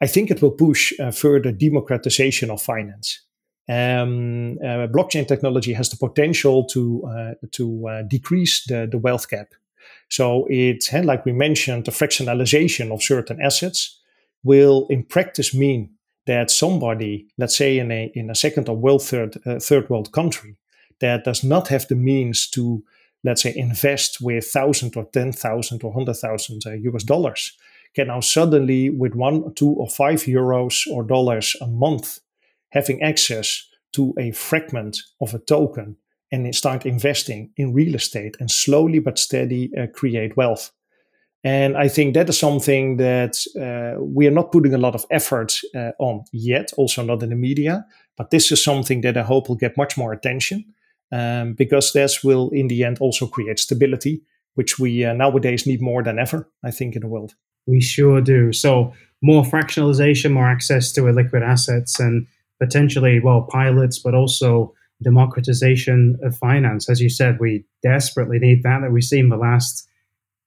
I 0.00 0.06
think 0.06 0.30
it 0.30 0.42
will 0.42 0.50
push 0.50 0.92
uh, 0.98 1.12
further 1.12 1.52
democratization 1.52 2.50
of 2.50 2.62
finance. 2.62 3.20
Um, 3.68 4.58
uh, 4.58 4.88
blockchain 4.88 5.28
technology 5.28 5.72
has 5.74 5.90
the 5.90 5.96
potential 5.96 6.64
to 6.66 7.04
uh, 7.04 7.34
to 7.52 7.88
uh, 7.88 8.02
decrease 8.02 8.64
the, 8.66 8.88
the 8.90 8.98
wealth 8.98 9.28
gap 9.28 9.48
so 10.10 10.46
it, 10.50 10.84
like 11.04 11.24
we 11.24 11.32
mentioned, 11.32 11.84
the 11.84 11.92
fractionalization 11.92 12.92
of 12.92 13.02
certain 13.02 13.40
assets 13.40 14.00
will 14.42 14.86
in 14.90 15.04
practice 15.04 15.54
mean 15.54 15.90
that 16.26 16.50
somebody, 16.50 17.26
let's 17.38 17.56
say 17.56 17.78
in 17.78 17.90
a, 17.92 18.10
in 18.14 18.28
a 18.28 18.34
second 18.34 18.68
or 18.68 18.76
world 18.76 19.02
third, 19.02 19.38
uh, 19.46 19.58
third 19.60 19.88
world 19.88 20.12
country, 20.12 20.56
that 21.00 21.24
does 21.24 21.44
not 21.44 21.68
have 21.68 21.86
the 21.88 21.94
means 21.94 22.48
to, 22.50 22.82
let's 23.24 23.42
say, 23.42 23.54
invest 23.56 24.20
with 24.20 24.44
thousand 24.46 24.96
or 24.96 25.04
ten 25.12 25.32
thousand 25.32 25.82
or 25.84 25.92
hundred 25.92 26.14
thousand 26.14 26.62
uh, 26.66 26.72
US 26.72 27.04
dollars, 27.04 27.56
can 27.94 28.08
now 28.08 28.20
suddenly, 28.20 28.90
with 28.90 29.14
one, 29.14 29.54
two, 29.54 29.70
or 29.70 29.88
five 29.88 30.20
euros 30.22 30.86
or 30.90 31.04
dollars 31.04 31.56
a 31.60 31.66
month, 31.66 32.18
having 32.70 33.02
access 33.02 33.66
to 33.92 34.14
a 34.18 34.32
fragment 34.32 34.98
of 35.20 35.34
a 35.34 35.38
token 35.38 35.96
and 36.32 36.54
start 36.54 36.86
investing 36.86 37.50
in 37.56 37.72
real 37.72 37.94
estate 37.94 38.36
and 38.40 38.50
slowly 38.50 38.98
but 38.98 39.18
steady 39.18 39.70
uh, 39.76 39.86
create 39.88 40.36
wealth. 40.36 40.70
And 41.42 41.76
I 41.76 41.88
think 41.88 42.14
that 42.14 42.28
is 42.28 42.38
something 42.38 42.98
that 42.98 43.38
uh, 43.58 44.02
we 44.02 44.26
are 44.26 44.30
not 44.32 44.52
putting 44.52 44.74
a 44.74 44.78
lot 44.78 44.94
of 44.94 45.06
effort 45.10 45.58
uh, 45.74 45.92
on 45.98 46.24
yet, 46.32 46.70
also 46.76 47.02
not 47.02 47.22
in 47.22 47.30
the 47.30 47.36
media. 47.36 47.86
But 48.16 48.30
this 48.30 48.52
is 48.52 48.62
something 48.62 49.00
that 49.00 49.16
I 49.16 49.22
hope 49.22 49.48
will 49.48 49.56
get 49.56 49.78
much 49.78 49.96
more 49.96 50.12
attention 50.12 50.64
um, 51.10 51.54
because 51.54 51.92
this 51.92 52.22
will, 52.22 52.50
in 52.50 52.68
the 52.68 52.84
end, 52.84 52.98
also 53.00 53.26
create 53.26 53.58
stability, 53.58 54.22
which 54.54 54.78
we 54.78 55.04
uh, 55.04 55.14
nowadays 55.14 55.66
need 55.66 55.80
more 55.80 56.02
than 56.02 56.18
ever, 56.18 56.46
I 56.62 56.70
think, 56.70 56.94
in 56.94 57.00
the 57.00 57.08
world. 57.08 57.34
We 57.66 57.80
sure 57.80 58.20
do. 58.20 58.52
So, 58.52 58.92
more 59.22 59.42
fractionalization, 59.42 60.32
more 60.32 60.48
access 60.48 60.92
to 60.92 61.02
illiquid 61.02 61.42
assets, 61.42 61.98
and 62.00 62.26
potentially, 62.58 63.20
well, 63.20 63.42
pilots, 63.42 63.98
but 63.98 64.14
also 64.14 64.74
democratization 65.02 66.18
of 66.22 66.36
finance. 66.36 66.88
As 66.88 67.00
you 67.00 67.08
said, 67.08 67.38
we 67.40 67.64
desperately 67.82 68.38
need 68.38 68.62
that. 68.62 68.80
That 68.80 68.92
we've 68.92 69.02
seen 69.02 69.28
the 69.28 69.36
last 69.36 69.88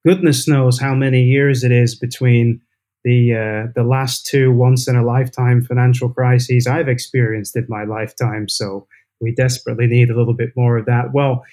goodness 0.05 0.47
knows 0.47 0.79
how 0.79 0.93
many 0.93 1.23
years 1.23 1.63
it 1.63 1.71
is 1.71 1.95
between 1.95 2.61
the 3.03 3.33
uh, 3.33 3.71
the 3.75 3.83
last 3.83 4.25
two 4.25 4.51
once 4.51 4.87
in 4.87 4.95
a 4.95 5.03
lifetime 5.03 5.61
financial 5.63 6.09
crises 6.09 6.67
I've 6.67 6.87
experienced 6.87 7.55
in 7.55 7.65
my 7.67 7.83
lifetime. 7.83 8.47
So 8.47 8.87
we 9.19 9.33
desperately 9.33 9.87
need 9.87 10.09
a 10.09 10.17
little 10.17 10.33
bit 10.33 10.49
more 10.55 10.77
of 10.77 10.85
that. 10.85 11.13
Well, 11.13 11.43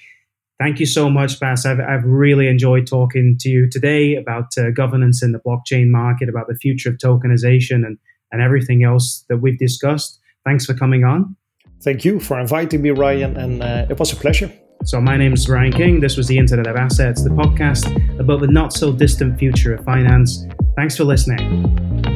thank 0.59 0.79
you 0.79 0.85
so 0.85 1.09
much, 1.09 1.39
Bas. 1.39 1.65
I've, 1.65 1.79
I've 1.79 2.03
really 2.05 2.47
enjoyed 2.47 2.87
talking 2.87 3.37
to 3.39 3.49
you 3.49 3.69
today 3.69 4.15
about 4.15 4.57
uh, 4.57 4.71
governance 4.71 5.23
in 5.23 5.31
the 5.31 5.39
blockchain 5.39 5.89
market, 5.89 6.29
about 6.29 6.47
the 6.47 6.55
future 6.55 6.89
of 6.89 6.97
tokenization, 6.97 7.85
and 7.85 7.97
and 8.31 8.41
everything 8.41 8.83
else 8.83 9.25
that 9.27 9.37
we've 9.37 9.59
discussed. 9.59 10.19
Thanks 10.45 10.65
for 10.65 10.73
coming 10.73 11.03
on. 11.03 11.35
Thank 11.83 12.05
you 12.05 12.19
for 12.19 12.39
inviting 12.39 12.81
me, 12.81 12.91
Ryan, 12.91 13.37
and 13.37 13.63
uh, 13.63 13.87
it 13.89 13.97
was 13.97 14.13
a 14.13 14.15
pleasure. 14.15 14.51
So, 14.83 15.01
my 15.01 15.17
name 15.17 15.33
is 15.33 15.49
Ryan 15.49 15.71
King. 15.71 15.99
This 15.99 16.17
was 16.17 16.27
the 16.27 16.37
Internet 16.37 16.67
of 16.67 16.75
Assets, 16.75 17.23
the 17.23 17.29
podcast 17.29 18.19
about 18.19 18.41
the 18.41 18.47
not 18.47 18.73
so 18.73 18.91
distant 18.91 19.39
future 19.39 19.75
of 19.75 19.83
finance. 19.85 20.45
Thanks 20.75 20.97
for 20.97 21.03
listening. 21.03 22.10